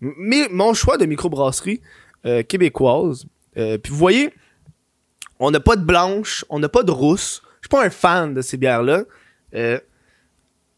mon 0.00 0.74
choix 0.74 0.96
de 0.96 1.06
microbrasserie 1.06 1.80
euh, 2.26 2.42
québécoise. 2.42 3.26
puis 3.54 3.90
vous 3.90 3.96
voyez, 3.96 4.32
on 5.38 5.50
n'a 5.50 5.60
pas 5.60 5.74
de 5.74 5.84
blanche, 5.84 6.44
on 6.50 6.60
n'a 6.60 6.68
pas 6.68 6.84
de 6.84 6.92
rousse. 6.92 7.42
Je 7.60 7.66
suis 7.66 7.68
pas 7.68 7.84
un 7.84 7.90
fan 7.90 8.32
de 8.32 8.42
ces 8.42 8.56
bières-là. 8.56 9.02
Euh, 9.54 9.80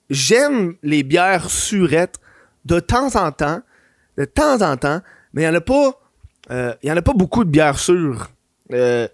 j'aime 0.09 0.77
les 0.83 1.03
bières 1.03 1.50
surettes 1.50 2.18
de 2.64 2.81
temps 2.81 3.14
en 3.16 3.31
temps, 3.31 3.61
de 4.16 4.24
temps 4.24 4.62
en 4.62 4.77
temps, 4.79 5.00
mais 5.33 5.42
il 5.42 5.44
n'y 5.44 5.50
en 5.50 5.59
a 5.59 5.61
pas. 5.61 6.00
Euh, 6.50 6.74
il 6.83 6.88
y 6.88 6.92
en 6.92 6.96
a 6.96 7.02
pas 7.02 7.12
beaucoup 7.12 7.44
de 7.44 7.50
bières 7.50 7.78
sûres 7.78 8.28
euh, 8.72 9.09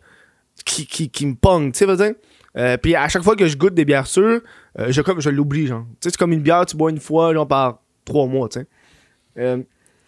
qui, 0.64 0.86
qui, 0.86 1.26
me 1.26 1.34
pognent, 1.34 1.72
tu 1.72 1.86
sais, 1.86 1.96
dire. 1.96 2.78
puis 2.82 2.94
à 2.94 3.08
chaque 3.08 3.22
fois 3.22 3.36
que 3.36 3.46
je 3.46 3.56
goûte 3.56 3.74
des 3.74 3.84
bières 3.84 4.06
sûres, 4.06 4.40
je, 4.76 5.00
comme, 5.02 5.20
je 5.20 5.30
l'oublie, 5.30 5.66
genre. 5.66 5.84
Tu 5.84 5.96
sais, 6.00 6.10
c'est 6.10 6.16
comme 6.16 6.32
une 6.32 6.42
bière, 6.42 6.66
tu 6.66 6.76
bois 6.76 6.90
une 6.90 7.00
fois, 7.00 7.32
genre, 7.32 7.46
par 7.46 7.82
trois 8.04 8.26
mois, 8.26 8.48
tu 8.48 8.60
sais. 8.60 9.66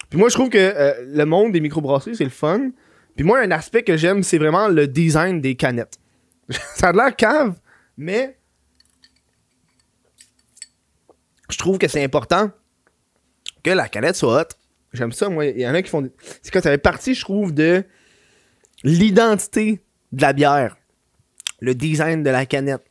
puis 0.09 0.19
moi, 0.19 0.29
je 0.29 0.33
trouve 0.33 0.49
que 0.49 0.95
le 1.05 1.23
monde 1.25 1.53
des 1.53 1.61
microbrasseries, 1.61 2.15
c'est 2.15 2.23
le 2.23 2.29
fun. 2.29 2.71
Puis 3.15 3.25
moi, 3.25 3.39
un 3.39 3.51
aspect 3.51 3.83
que 3.83 3.97
j'aime, 3.97 4.23
c'est 4.23 4.37
vraiment 4.37 4.67
le 4.67 4.87
design 4.87 5.39
des 5.41 5.55
canettes. 5.55 5.99
ça 6.49 6.89
a 6.89 6.91
l'air 6.93 7.15
cave, 7.15 7.55
mais 7.97 8.37
je 11.49 11.57
trouve 11.57 11.77
que 11.77 11.87
c'est 11.87 12.03
important 12.03 12.51
que 13.63 13.71
la 13.71 13.87
canette 13.87 14.15
soit 14.15 14.41
haute. 14.41 14.57
J'aime 14.93 15.11
ça, 15.11 15.29
moi. 15.29 15.45
Il 15.45 15.59
y 15.59 15.67
en 15.67 15.73
a 15.73 15.81
qui 15.81 15.89
font. 15.89 16.07
C'est 16.41 16.51
quand 16.51 16.61
ça 16.61 16.69
fait 16.69 16.77
partie, 16.77 17.15
je 17.15 17.21
trouve, 17.21 17.53
de 17.53 17.83
l'identité 18.83 19.81
de 20.11 20.21
la 20.21 20.33
bière. 20.33 20.77
Le 21.59 21.73
design 21.73 22.23
de 22.23 22.29
la 22.29 22.45
canette. 22.45 22.83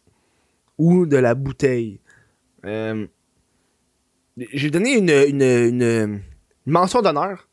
Ou 0.79 1.07
de 1.07 1.17
la 1.17 1.35
bouteille. 1.35 2.01
Euh, 2.65 3.07
j'ai 4.53 4.71
donné 4.71 4.97
une, 4.97 6.21
mention 6.67 7.03
d'honneur. 7.03 7.49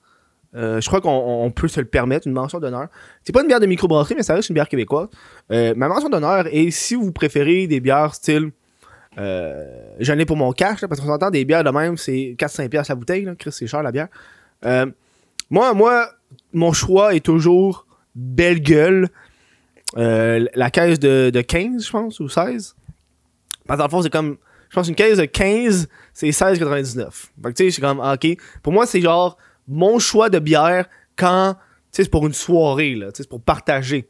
Euh, 0.56 0.82
je 0.82 0.88
crois 0.88 1.00
qu'on 1.00 1.52
peut 1.56 1.68
se 1.68 1.80
le 1.80 1.86
permettre, 1.86 2.26
une 2.26 2.34
mention 2.34 2.60
d'honneur. 2.60 2.88
C'est 3.24 3.34
pas 3.34 3.42
une 3.42 3.48
bière 3.48 3.60
de 3.60 3.68
microbrasserie, 3.68 4.16
mais 4.16 4.24
ça 4.24 4.34
reste 4.34 4.50
une 4.50 4.56
bière 4.56 4.70
québécoise. 4.70 5.10
Euh, 5.52 5.76
ma 5.76 5.88
mention 5.88 6.10
d'honneur 6.10 6.48
est 6.48 6.72
si 6.72 6.96
vous 6.96 7.12
préférez 7.12 7.68
des 7.68 7.80
bières 7.80 8.16
style 8.16 8.52
j'en 9.18 10.18
ai 10.18 10.26
pour 10.26 10.38
mon 10.38 10.54
cash, 10.54 10.80
parce 10.80 11.02
qu'on 11.02 11.08
s'entend 11.08 11.30
des 11.30 11.44
bières 11.44 11.64
de 11.64 11.72
même, 11.72 11.98
c'est 11.98 12.36
4-5$ 12.38 12.88
la 12.88 12.96
bouteille. 12.96 13.26
Là. 13.26 13.36
Chris, 13.36 13.52
c'est 13.52 13.68
cher 13.68 13.84
la 13.84 13.92
bière. 13.92 14.08
Euh, 14.66 14.86
moi, 15.50 15.74
moi, 15.74 16.10
mon 16.54 16.74
choix 16.74 17.16
est 17.16 17.26
toujours 17.26 17.86
belle 18.16 18.62
gueule. 18.62 19.10
Euh, 19.98 20.46
la 20.54 20.70
caisse 20.70 21.00
de, 21.00 21.32
de 21.34 21.42
15, 21.42 21.86
je 21.86 21.92
pense, 21.92 22.20
ou 22.20 22.30
16. 22.30 22.76
Parce 23.66 23.78
que 23.78 23.80
dans 23.80 23.86
le 23.86 23.90
fond, 23.90 24.02
c'est 24.02 24.10
comme. 24.10 24.38
Je 24.70 24.76
pense 24.76 24.88
une 24.88 24.96
caisse 24.96 25.18
de 25.18 25.26
15, 25.26 25.88
c'est 26.14 26.30
16,99. 26.30 27.10
Fait 27.10 27.30
que 27.42 27.50
tu 27.50 27.64
sais, 27.64 27.72
c'est 27.72 27.82
comme, 27.82 28.00
ah, 28.04 28.14
ok. 28.14 28.38
Pour 28.62 28.72
moi, 28.72 28.86
c'est 28.86 29.02
genre 29.02 29.38
mon 29.68 29.98
choix 29.98 30.30
de 30.30 30.38
bière 30.40 30.86
quand. 31.16 31.56
Tu 31.56 31.60
sais, 31.92 32.04
c'est 32.04 32.12
pour 32.12 32.28
une 32.28 32.34
soirée, 32.34 32.94
là. 32.94 33.08
Tu 33.08 33.18
sais, 33.18 33.24
c'est 33.24 33.30
pour 33.30 33.42
partager. 33.42 34.08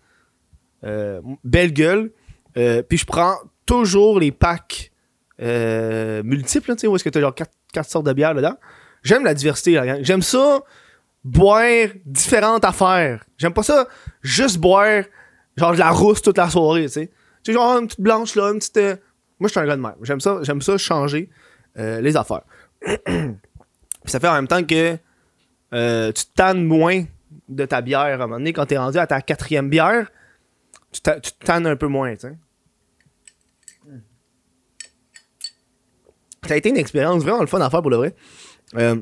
belle 0.81 1.71
gueule. 1.71 2.12
puis 2.53 2.97
je 2.97 3.05
prends 3.05 3.35
toujours 3.65 4.19
les 4.19 4.31
packs 4.31 4.91
euh, 5.41 6.23
multiples, 6.23 6.73
tu 6.73 6.79
sais, 6.79 6.88
où 6.88 6.95
est-ce 6.95 7.03
que 7.03 7.09
tu 7.09 7.17
as 7.17 7.21
genre 7.21 7.35
4, 7.35 7.89
sortes 7.89 8.05
de 8.05 8.13
bières 8.13 8.35
dedans. 8.35 8.55
J'aime 9.03 9.23
la 9.23 9.33
diversité, 9.33 9.79
J'aime 10.01 10.21
ça, 10.21 10.62
boire 11.23 11.88
différentes 12.05 12.65
affaires. 12.65 13.25
J'aime 13.38 13.53
pas 13.53 13.63
ça 13.63 13.88
juste 14.21 14.57
boire 14.57 15.03
genre 15.57 15.73
de 15.73 15.79
la 15.79 15.89
rousse 15.89 16.21
toute 16.21 16.38
la 16.38 16.49
soirée, 16.49 16.83
tu 16.83 16.89
sais. 16.89 17.07
Tu 17.43 17.51
sais, 17.51 17.53
genre 17.53 17.77
une 17.77 17.88
petite 17.88 18.01
blanche 18.01 18.35
là, 18.35 18.51
une 18.51 18.59
petite. 18.59 18.77
euh, 18.77 18.95
Moi, 19.39 19.47
je 19.47 19.51
suis 19.51 19.59
un 19.59 19.65
gars 19.65 19.75
de 19.75 19.81
même. 19.81 19.95
J'aime 20.01 20.19
ça, 20.19 20.39
j'aime 20.41 20.62
ça 20.62 20.77
changer 20.77 21.29
euh, 21.77 22.01
les 22.01 22.17
affaires. 22.17 22.43
Puis 22.81 22.97
ça 24.05 24.19
fait 24.19 24.27
en 24.27 24.33
même 24.33 24.47
temps 24.47 24.63
que 24.63 24.97
euh, 25.73 26.12
tu 26.12 26.25
tannes 26.35 26.63
moins 26.63 27.03
de 27.47 27.65
ta 27.65 27.81
bière 27.81 27.99
à 28.01 28.13
un 28.13 28.17
moment 28.17 28.38
donné. 28.38 28.53
Quand 28.53 28.65
t'es 28.65 28.77
rendu 28.77 28.97
à 28.97 29.07
ta 29.07 29.21
quatrième 29.21 29.69
bière, 29.69 30.09
tu, 30.91 31.01
tannes 31.43 31.67
un 31.67 31.75
peu 31.75 31.88
moins, 31.88 32.13
tu 32.15 32.21
sais. 32.21 32.38
Ça 36.47 36.53
a 36.55 36.57
été 36.57 36.69
une 36.69 36.77
expérience 36.77 37.21
vraiment 37.21 37.41
le 37.41 37.47
fun 37.47 37.62
à 37.62 37.69
faire 37.69 37.81
pour 37.81 37.91
le 37.91 37.97
vrai. 37.97 38.15
Euh, 38.75 38.95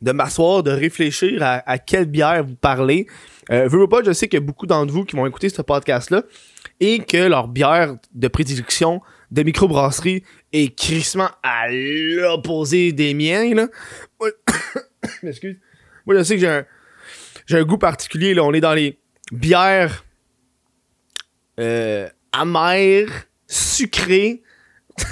de 0.00 0.12
m'asseoir, 0.12 0.62
de 0.62 0.70
réfléchir 0.70 1.42
à, 1.42 1.78
quelle 1.78 2.06
bière 2.06 2.44
vous 2.44 2.56
parlez. 2.56 3.06
Euh, 3.50 3.68
veux, 3.68 3.80
veux 3.80 3.88
pas, 3.88 4.02
je 4.02 4.12
sais 4.12 4.28
qu'il 4.28 4.38
y 4.38 4.42
a 4.42 4.46
beaucoup 4.46 4.66
d'entre 4.66 4.92
vous 4.92 5.04
qui 5.04 5.16
vont 5.16 5.26
écouter 5.26 5.48
ce 5.48 5.62
podcast-là 5.62 6.22
et 6.80 7.00
que 7.00 7.28
leur 7.28 7.48
bière 7.48 7.96
de 8.14 8.28
prédilection 8.28 9.00
de 9.30 9.42
microbrasserie 9.42 10.22
est 10.52 10.74
crissement 10.76 11.28
à 11.42 11.68
l'opposé 11.70 12.92
des 12.92 13.14
miens, 13.14 13.54
là. 13.54 13.68
Moi- 14.20 14.30
Excuse. 15.22 15.56
Moi, 16.06 16.16
je 16.16 16.22
sais 16.22 16.34
que 16.34 16.40
j'ai 16.40 16.48
un, 16.48 16.64
j'ai 17.46 17.58
un 17.58 17.64
goût 17.64 17.78
particulier, 17.78 18.34
là. 18.34 18.44
On 18.44 18.52
est 18.52 18.60
dans 18.60 18.74
les 18.74 18.98
bières 19.32 20.04
euh, 21.58 22.08
amères, 22.32 23.26
sucrées, 23.46 24.42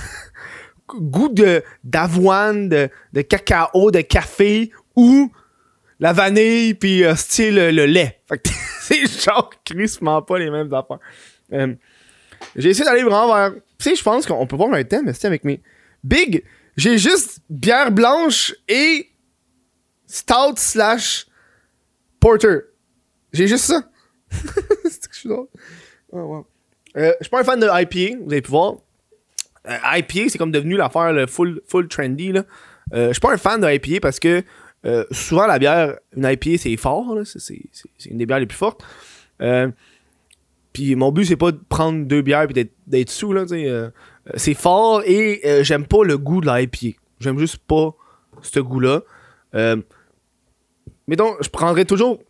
goût 1.01 1.29
de 1.29 1.63
d'avoine, 1.85 2.69
de, 2.69 2.89
de 3.13 3.23
cacao, 3.23 3.91
de 3.91 4.01
café 4.01 4.71
ou 4.97 5.31
la 6.01 6.13
vanille 6.13 6.75
puis 6.75 7.05
euh, 7.05 7.15
style 7.15 7.59
euh, 7.59 7.73
le 7.73 7.87
lait. 7.87 8.21
Fait 8.29 8.39
que 8.39 8.49
c'est 8.81 9.07
genre 9.07 9.51
crissement 9.65 10.23
pas 10.23 10.39
les 10.39 10.51
mêmes 10.51 10.73
affaires. 10.75 10.99
Euh, 11.53 11.75
j'ai 12.57 12.71
essayé 12.71 12.85
d'aller 12.85 13.03
vraiment 13.03 13.33
vers. 13.33 13.53
Tu 13.79 13.91
sais, 13.91 13.95
je 13.95 14.03
pense 14.03 14.27
qu'on 14.27 14.47
peut 14.47 14.57
voir 14.57 14.73
un 14.73 14.85
thème, 14.85 15.05
mais 15.07 15.27
avec 15.27 15.45
mes. 15.45 15.63
Big, 16.03 16.45
j'ai 16.77 16.99
juste 16.99 17.41
bière 17.49 17.93
blanche 17.93 18.55
et 18.67 19.11
stout 20.07 20.57
slash 20.57 21.27
porter. 22.19 22.63
J'ai 23.33 23.47
juste 23.47 23.65
ça. 23.65 23.83
c'est 24.31 25.09
que 25.09 25.15
je 25.15 25.19
suis 25.19 25.29
drôle. 25.29 25.47
Euh, 26.15 27.13
je 27.21 27.25
suis 27.25 27.31
pas 27.31 27.41
un 27.41 27.45
fan 27.45 27.61
de 27.61 27.67
IPA, 27.67 28.19
vous 28.25 28.33
avez 28.33 28.43
pu 28.43 28.51
voir. 28.51 28.77
Euh, 29.69 29.77
IPA, 29.99 30.29
c'est 30.29 30.39
comme 30.39 30.53
devenu 30.53 30.77
l'affaire 30.77 31.13
le 31.13 31.27
full, 31.27 31.61
full 31.67 31.89
trendy. 31.89 32.33
Là. 32.33 32.45
Euh, 32.95 33.09
je 33.09 33.13
suis 33.13 33.21
pas 33.21 33.33
un 33.33 33.37
fan 33.37 33.61
de 33.61 33.73
IPA 33.73 34.01
parce 34.01 34.19
que 34.19 34.43
euh, 34.85 35.05
souvent 35.11 35.47
la 35.47 35.59
bière, 35.59 35.99
une 36.17 36.25
IPA, 36.25 36.59
c'est 36.59 36.77
fort. 36.77 37.17
C'est, 37.25 37.61
une 38.07 38.19
des 38.19 38.27
bières 38.27 38.41
les 38.41 38.47
plus 38.47 38.59
fortes. 38.59 38.83
Euh, 39.41 39.71
puis 40.73 40.95
mon 40.95 41.13
but, 41.13 41.25
c'est 41.27 41.37
pas 41.37 41.53
de 41.53 41.61
prendre 41.69 42.05
deux 42.07 42.23
bières 42.23 42.49
et 42.55 42.71
d'être, 42.87 43.11
sous. 43.11 43.33
Euh, 43.33 43.91
c'est 44.37 44.55
fort 44.55 45.03
et 45.05 45.63
j'aime 45.63 45.87
pas 45.87 46.05
le 46.05 46.19
goût 46.19 46.41
de 46.41 46.47
la 46.47 46.63
IPA. 46.63 46.99
J'aime 47.21 47.39
juste 47.39 47.59
pas 47.59 47.95
ce 48.43 48.61
goût-là. 48.61 49.03
Donc, 49.55 51.37
je 51.41 51.49
prendrais 51.49 51.85
toujours. 51.85 52.21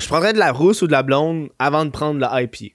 Je 0.00 0.08
prendrais 0.08 0.32
de 0.32 0.38
la 0.38 0.50
rousse 0.50 0.82
ou 0.82 0.86
de 0.88 0.92
la 0.92 1.02
blonde 1.02 1.50
avant 1.58 1.84
de 1.84 1.90
prendre 1.90 2.18
la 2.18 2.42
IPA. 2.42 2.74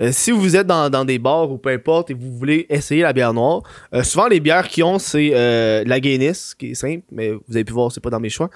Euh, 0.00 0.10
si 0.12 0.30
vous 0.30 0.56
êtes 0.56 0.66
dans, 0.66 1.04
des 1.04 1.18
bars 1.18 1.50
ou 1.50 1.58
peu 1.58 1.70
importe 1.70 2.10
et 2.10 2.14
vous 2.14 2.36
voulez 2.36 2.66
essayer 2.68 3.02
la 3.02 3.12
bière 3.12 3.34
noire, 3.34 3.62
euh, 3.92 4.02
souvent 4.02 4.28
les 4.28 4.40
bières 4.40 4.68
qu'ils 4.68 4.84
ont, 4.84 4.98
c'est 4.98 5.30
euh, 5.34 5.82
la 5.84 5.98
Guinness, 5.98 6.54
qui 6.54 6.70
est 6.70 6.74
simple, 6.74 7.02
mais 7.10 7.32
vous 7.32 7.56
avez 7.56 7.64
pu 7.64 7.72
voir, 7.72 7.90
c'est 7.90 8.00
pas 8.00 8.10
dans 8.10 8.20
mes 8.20 8.28
choix, 8.28 8.50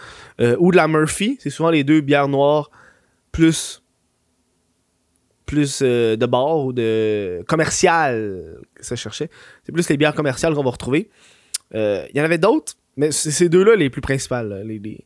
ou 0.59 0.71
de 0.71 0.77
la 0.77 0.89
Murphy, 0.89 1.37
c'est 1.41 1.51
souvent 1.51 1.71
les 1.71 1.85
deux 1.85 2.01
bières 2.01 2.29
noires 2.29 2.71
plus 3.31 3.81
plus 5.47 5.83
de 5.83 6.27
bar 6.27 6.61
ou 6.61 6.73
de 6.73 7.45
commercial 7.47 8.59
que 8.75 8.85
ça 8.85 8.97
cherchait. 8.97 9.29
C'est 9.65 9.73
plus 9.73 9.87
les 9.91 9.99
bières 9.99 10.15
commerciales 10.15 10.55
qu'on 10.55 10.63
va 10.63 10.71
retrouver. 10.71 11.11
Il 11.75 12.11
y 12.15 12.21
en 12.21 12.25
avait 12.25 12.39
d'autres, 12.39 12.75
mais 12.97 13.11
c'est 13.11 13.31
ces 13.31 13.51
deux-là 13.51 13.77
les 13.77 13.91
plus 13.91 14.01
principales. 14.01 14.63
Les, 14.65 15.05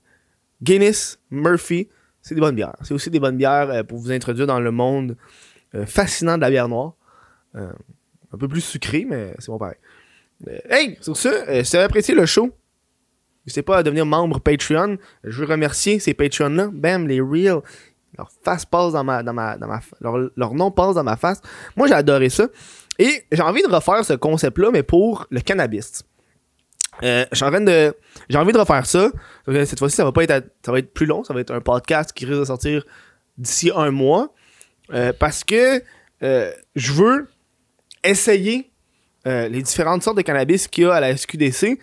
Guinness, 0.62 1.18
Murphy, 1.31 1.88
c'est 2.22 2.37
des 2.37 2.40
bonnes 2.40 2.55
bières. 2.55 2.77
C'est 2.83 2.94
aussi 2.94 3.11
des 3.11 3.18
bonnes 3.18 3.37
bières 3.37 3.85
pour 3.87 3.99
vous 3.99 4.12
introduire 4.12 4.46
dans 4.46 4.61
le 4.61 4.70
monde 4.70 5.16
fascinant 5.87 6.37
de 6.37 6.42
la 6.42 6.50
bière 6.50 6.68
noire. 6.68 6.94
Euh, 7.57 7.72
un 8.33 8.38
peu 8.38 8.48
plus 8.48 8.61
sucré, 8.61 9.07
mais 9.09 9.35
c'est 9.38 9.48
bon 9.48 9.59
pareil. 9.59 9.76
Euh, 10.46 10.59
hey, 10.68 10.98
sur 11.00 11.16
ce, 11.16 11.29
euh, 11.29 11.64
si 11.64 11.70
vous 11.70 11.76
avez 11.76 11.85
apprécié 11.85 12.14
le 12.14 12.26
show, 12.26 12.50
n'hésitez 13.46 13.62
pas 13.62 13.79
à 13.79 13.83
devenir 13.83 14.05
membre 14.05 14.40
Patreon. 14.40 14.98
Je 15.24 15.40
veux 15.40 15.46
remercier 15.46 15.98
ces 15.98 16.14
Patreons-là. 16.14 16.68
Bam, 16.72 17.07
les 17.07 17.20
real. 17.20 17.61
Leur 18.18 18.31
face 18.42 18.64
passe 18.64 18.92
dans 18.92 19.05
ma. 19.05 19.22
Dans 19.22 19.33
ma, 19.33 19.57
dans 19.57 19.68
ma 19.68 19.81
leur, 20.00 20.31
leur 20.37 20.55
nom 20.55 20.70
passe 20.70 20.94
dans 20.94 21.05
ma 21.05 21.16
face. 21.16 21.40
Moi, 21.76 21.87
j'ai 21.87 21.94
adoré 21.94 22.29
ça. 22.29 22.48
Et 22.98 23.24
j'ai 23.31 23.42
envie 23.42 23.62
de 23.62 23.68
refaire 23.68 24.05
ce 24.05 24.14
concept-là, 24.14 24.70
mais 24.72 24.83
pour 24.83 25.26
le 25.31 25.40
cannabis. 25.40 26.02
Euh, 27.02 27.26
je 27.31 27.37
suis 27.37 27.44
en 27.44 27.50
train 27.50 27.61
de. 27.61 27.94
J'ai 28.29 28.38
envie 28.38 28.52
de 28.52 28.59
refaire 28.59 28.87
ça. 28.87 29.11
Euh, 29.48 29.64
Cette 29.66 29.79
fois-ci, 29.79 29.96
ça 29.96 30.05
va 30.05 30.12
pas 30.12 30.24
être 30.24 30.46
ça 30.64 30.72
va 30.72 30.79
être 30.79 30.92
plus 30.92 31.07
long. 31.07 31.24
Ça 31.24 31.35
va 31.35 31.40
être 31.40 31.52
un 31.52 31.61
podcast 31.61 32.12
qui 32.12 32.24
risque 32.24 32.40
de 32.40 32.44
sortir 32.44 32.85
d'ici 33.37 33.70
un 33.74 33.90
mois. 33.90 34.33
Euh, 34.92 35.12
parce 35.18 35.44
que 35.44 35.83
euh, 36.22 36.53
je 36.75 36.92
veux 36.92 37.29
essayer 38.05 38.70
euh, 39.27 39.49
les 39.49 39.62
différentes 39.62 40.03
sortes 40.03 40.16
de 40.16 40.22
cannabis 40.22 40.68
qu'il 40.68 40.85
y 40.85 40.87
a 40.87 40.94
à 40.94 41.01
la 41.01 41.16
SQDC. 41.16 41.79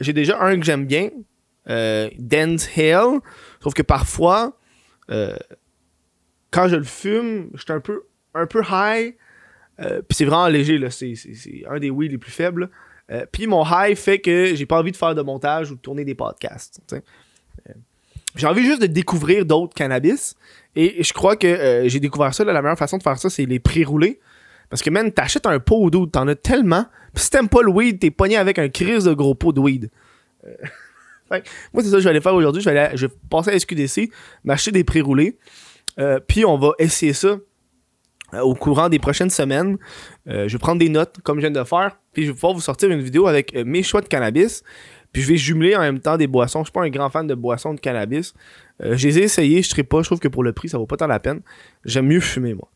J'ai 0.00 0.12
déjà 0.12 0.40
un 0.40 0.58
que 0.58 0.64
j'aime 0.64 0.86
bien, 0.86 1.10
Dance 1.66 2.68
Hill. 2.76 3.20
Sauf 3.60 3.74
que 3.74 3.82
parfois, 3.82 4.56
quand 5.08 6.68
je 6.68 6.76
le 6.76 6.84
fume, 6.84 7.50
je 7.54 7.62
suis 7.62 7.72
un 7.72 7.80
peu, 7.80 8.04
un 8.34 8.46
peu 8.46 8.62
high. 8.68 9.14
Puis 9.78 10.14
c'est 10.16 10.24
vraiment 10.24 10.48
léger. 10.48 10.78
C'est 10.90 11.14
un 11.68 11.80
des 11.80 11.90
weed 11.90 12.12
les 12.12 12.18
plus 12.18 12.30
faibles. 12.30 12.70
Puis 13.32 13.48
mon 13.48 13.64
high 13.64 13.96
fait 13.96 14.20
que 14.20 14.54
j'ai 14.54 14.66
pas 14.66 14.78
envie 14.78 14.92
de 14.92 14.96
faire 14.96 15.16
de 15.16 15.22
montage 15.22 15.72
ou 15.72 15.74
de 15.74 15.80
tourner 15.80 16.04
des 16.04 16.14
podcasts. 16.14 16.80
J'ai 18.36 18.46
envie 18.46 18.64
juste 18.64 18.82
de 18.82 18.86
découvrir 18.86 19.44
d'autres 19.44 19.74
cannabis. 19.74 20.36
Et 20.74 21.02
je 21.02 21.12
crois 21.12 21.36
que 21.36 21.46
euh, 21.46 21.88
j'ai 21.88 22.00
découvert 22.00 22.34
ça. 22.34 22.44
la 22.44 22.60
meilleure 22.62 22.78
façon 22.78 22.98
de 22.98 23.02
faire 23.02 23.18
ça, 23.18 23.30
c'est 23.30 23.46
les 23.46 23.58
pré-roulés. 23.58 24.20
Parce 24.68 24.82
que, 24.82 24.90
man, 24.90 25.10
t'achètes 25.10 25.46
un 25.46 25.58
pot 25.58 25.90
d'eau, 25.90 26.06
t'en 26.06 26.28
as 26.28 26.34
tellement. 26.34 26.86
Puis 27.14 27.24
si 27.24 27.30
t'aimes 27.30 27.48
pas 27.48 27.62
le 27.62 27.70
weed, 27.70 27.98
t'es 27.98 28.10
pogné 28.10 28.36
avec 28.36 28.58
un 28.58 28.68
crise 28.68 29.04
de 29.04 29.14
gros 29.14 29.34
pot 29.34 29.52
de 29.52 29.60
weed. 29.60 29.90
Euh, 30.46 30.50
moi, 31.72 31.82
c'est 31.82 31.84
ça 31.84 31.92
que 31.92 31.98
je 31.98 32.04
vais 32.04 32.10
aller 32.10 32.20
faire 32.20 32.34
aujourd'hui. 32.34 32.62
Je 32.62 32.70
vais, 32.70 33.12
passer 33.30 33.50
à 33.50 33.58
SQDC, 33.58 34.10
m'acheter 34.44 34.72
des 34.72 34.84
pré-roulés. 34.84 35.38
Euh, 35.98 36.20
puis 36.20 36.44
on 36.44 36.58
va 36.58 36.72
essayer 36.78 37.14
ça 37.14 37.38
au 38.42 38.54
courant 38.54 38.88
des 38.88 38.98
prochaines 38.98 39.30
semaines. 39.30 39.78
Je 40.26 40.52
vais 40.52 40.58
prendre 40.58 40.80
des 40.80 40.88
notes, 40.88 41.16
comme 41.22 41.38
je 41.38 41.46
viens 41.46 41.50
de 41.50 41.64
faire. 41.64 41.96
Puis 42.12 42.24
je 42.24 42.28
vais 42.28 42.34
pouvoir 42.34 42.52
vous 42.52 42.60
sortir 42.60 42.90
une 42.90 43.00
vidéo 43.00 43.28
avec 43.28 43.54
mes 43.54 43.84
choix 43.84 44.00
de 44.00 44.08
cannabis. 44.08 44.62
Puis 45.16 45.22
je 45.22 45.28
vais 45.28 45.38
jumeler 45.38 45.74
en 45.74 45.80
même 45.80 45.98
temps 45.98 46.18
des 46.18 46.26
boissons. 46.26 46.58
Je 46.60 46.64
suis 46.64 46.72
pas 46.72 46.82
un 46.82 46.90
grand 46.90 47.08
fan 47.08 47.26
de 47.26 47.34
boissons 47.34 47.72
de 47.72 47.80
cannabis. 47.80 48.34
Euh, 48.82 48.98
je 48.98 49.08
les 49.08 49.18
ai 49.18 49.22
essayées, 49.22 49.62
je 49.62 49.74
ne 49.74 49.82
pas. 49.82 50.02
Je 50.02 50.08
trouve 50.08 50.18
que 50.18 50.28
pour 50.28 50.44
le 50.44 50.52
prix, 50.52 50.68
ça 50.68 50.76
vaut 50.76 50.84
pas 50.84 50.98
tant 50.98 51.06
la 51.06 51.18
peine. 51.18 51.40
J'aime 51.86 52.06
mieux 52.06 52.20
fumer, 52.20 52.52
moi. 52.52 52.68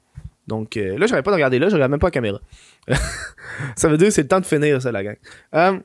Donc 0.47 0.79
euh, 0.79 0.97
là, 0.97 1.07
j'arrête 1.07 1.23
pas 1.23 1.33
de 1.33 1.37
regarder 1.37 1.59
là, 1.59 1.69
je 1.69 1.75
regarde 1.75 1.91
même 1.91 2.01
pas 2.01 2.07
la 2.07 2.13
caméra. 2.13 2.41
ça 3.77 3.89
veut 3.89 3.99
dire 3.99 4.07
que 4.07 4.15
c'est 4.15 4.23
le 4.23 4.29
temps 4.29 4.41
de 4.41 4.47
finir, 4.47 4.81
ça, 4.81 4.91
la 4.91 5.05
gang. 5.05 5.17
Euh, 5.55 5.79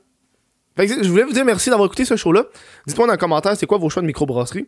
fait 0.78 0.86
que 0.86 1.04
je 1.04 1.10
voulais 1.10 1.24
vous 1.24 1.34
dire 1.34 1.44
merci 1.44 1.68
d'avoir 1.68 1.88
écouté 1.88 2.06
ce 2.06 2.16
show-là. 2.16 2.46
Dites-moi 2.86 3.06
dans 3.06 3.12
les 3.12 3.18
commentaires, 3.18 3.54
c'est 3.54 3.66
quoi 3.66 3.76
vos 3.76 3.90
choix 3.90 4.00
de 4.00 4.06
microbrasserie? 4.06 4.66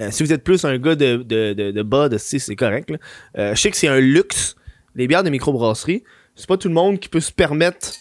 Euh, 0.00 0.10
si 0.10 0.22
vous 0.22 0.32
êtes 0.32 0.42
plus 0.42 0.64
un 0.64 0.78
gars 0.78 0.94
de, 0.94 1.16
de, 1.16 1.52
de, 1.52 1.82
bas, 1.82 2.08
de 2.08 2.16
6, 2.16 2.40
c'est 2.40 2.56
correct. 2.56 2.90
Euh, 3.36 3.54
je 3.54 3.60
sais 3.60 3.70
que 3.70 3.76
c'est 3.76 3.88
un 3.88 4.00
luxe, 4.00 4.56
les 4.94 5.06
bières 5.06 5.24
de 5.24 5.28
microbrasserie. 5.28 6.04
C'est 6.34 6.48
pas 6.48 6.56
tout 6.56 6.68
le 6.68 6.74
monde 6.74 6.98
qui 6.98 7.10
peut 7.10 7.20
se 7.20 7.32
permettre 7.32 7.92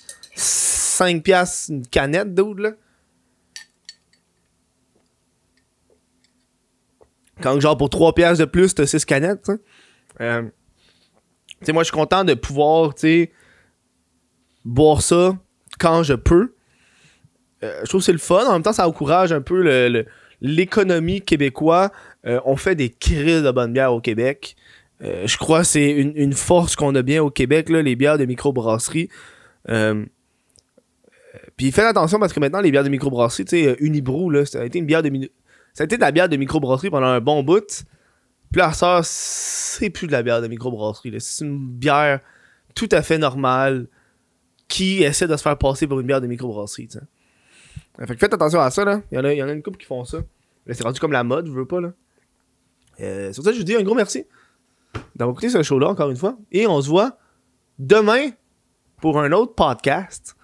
5 1.00 1.24
piastres 1.24 1.72
une 1.72 1.88
canette 1.88 2.34
d'eau, 2.36 2.54
là. 2.54 2.72
Quand 7.42 7.58
genre 7.60 7.78
pour 7.78 7.90
3 7.90 8.14
piastres 8.14 8.44
de 8.46 8.50
plus, 8.50 8.76
t'as 8.76 8.86
6 8.86 9.06
canettes. 9.06 9.50
Euh, 10.20 10.42
tu 11.60 11.66
sais, 11.66 11.72
moi, 11.72 11.84
je 11.84 11.88
suis 11.90 11.96
content 11.96 12.24
de 12.26 12.34
pouvoir, 12.34 12.94
tu 12.96 13.02
sais, 13.02 13.32
boire 14.66 15.02
ça 15.02 15.38
quand 15.80 16.04
je 16.04 16.16
peux. 16.16 16.54
Euh, 17.64 17.80
je 17.84 17.88
trouve 17.90 18.02
que 18.02 18.06
c'est 18.06 18.12
le 18.12 18.18
fun. 18.18 18.46
En 18.46 18.54
même 18.54 18.62
temps, 18.64 18.74
ça 18.74 18.88
encourage 18.88 19.32
un 19.32 19.42
peu 19.42 19.62
le- 19.62 19.88
le- 19.88 20.06
l'économie 20.42 21.22
québécoise. 21.22 21.90
Euh, 22.26 22.42
on 22.46 22.58
fait 22.58 22.76
des 22.76 22.90
crises 22.90 23.44
de 23.44 23.52
bonnes 23.52 23.72
bières 23.74 23.94
au 23.94 24.02
Québec. 24.02 24.56
Je 25.02 25.38
crois 25.38 25.60
que 25.62 25.68
c'est 25.68 25.92
une, 25.92 26.12
une 26.18 26.34
force 26.34 26.76
qu'on 26.76 26.94
a 26.96 27.02
bien 27.02 27.24
au 27.24 27.30
Québec, 27.30 27.70
là, 27.70 27.82
les 27.82 27.96
bières 27.96 28.18
de 28.18 28.26
microbrasserie. 28.26 29.08
Euh, 29.70 30.06
puis 31.60 31.74
faites 31.74 31.84
attention 31.84 32.19
parce 32.19 32.32
que 32.32 32.39
maintenant, 32.39 32.62
les 32.62 32.72
bières 32.72 32.86
de 32.86 32.89
microbrasserie, 32.89 33.43
tu 33.43 33.58
sais, 33.58 33.67
euh, 33.67 33.76
Unibrew, 33.86 34.32
là, 34.32 34.45
ça 34.45 34.62
a 34.62 34.63
été 34.63 34.80
une 34.80 34.86
bière 34.86 35.04
de 35.04 35.12
ça 35.74 35.84
a 35.84 35.86
été 35.86 35.98
de 35.98 36.02
la 36.02 36.13
bière 36.13 36.30
de 36.30 36.38
microbrasserie 36.38 36.89
pendant 36.89 37.08
un 37.08 37.19
bon 37.19 37.43
bout. 37.43 37.84
Puis 38.50 38.62
là, 38.62 38.72
ça, 38.72 39.02
c'est 39.04 39.89
plus 39.89 40.08
de 40.08 40.13
la 40.13 40.24
bière 40.24 40.41
de 40.41 40.48
microbrasserie. 40.48 41.19
C'est 41.19 41.43
une 41.43 41.60
bière 41.60 42.22
tout 42.76 42.88
à 42.93 43.02
fait 43.02 43.17
normale 43.17 43.88
qui 44.69 45.04
essaie 45.04 45.28
de 45.28 45.36
se 45.36 45.41
faire 45.41 45.58
passer 45.58 45.86
pour 45.86 46.00
une 46.00 46.08
bière 46.08 46.22
de 46.22 46.28
microbrasserie. 46.28 46.88
tu 46.88 46.98
sais. 46.98 48.08
Fait 48.08 48.13
que 48.13 48.19
faites 48.19 48.34
attention 48.34 48.62
à 48.62 48.72
ça, 48.72 48.86
là. 48.86 49.02
Il 49.12 49.17
y 49.17 49.19
en 49.19 49.26
a, 49.26 49.28
a 49.28 49.54
une 49.54 49.62
couple 49.62 49.80
qui 49.80 49.86
font 49.86 50.06
ça. 50.06 50.19
Là, 50.65 50.74
c'est 50.74 50.84
rendu 50.84 51.02
comme 51.02 51.12
la 51.12 51.26
mode, 51.26 51.48
je 51.48 51.52
veux 51.52 51.67
pas, 51.67 51.82
là. 51.82 51.91
Euh, 53.02 53.34
sur 53.34 53.43
ça, 53.43 53.52
je 53.52 53.58
vous 53.58 53.65
dis 53.65 53.76
un 53.76 53.84
gros 53.84 53.95
merci 53.95 54.24
d'avoir 55.13 55.34
écouté 55.34 55.50
ce 55.50 55.62
show-là 55.62 55.89
encore 55.89 56.10
une 56.10 56.15
fois. 56.15 56.38
Et 56.54 56.67
on 56.67 56.82
se 56.82 56.88
voit 56.88 57.17
demain 57.80 58.30
pour 59.02 59.19
un 59.19 59.34
autre 59.34 59.56
podcast. 59.56 60.38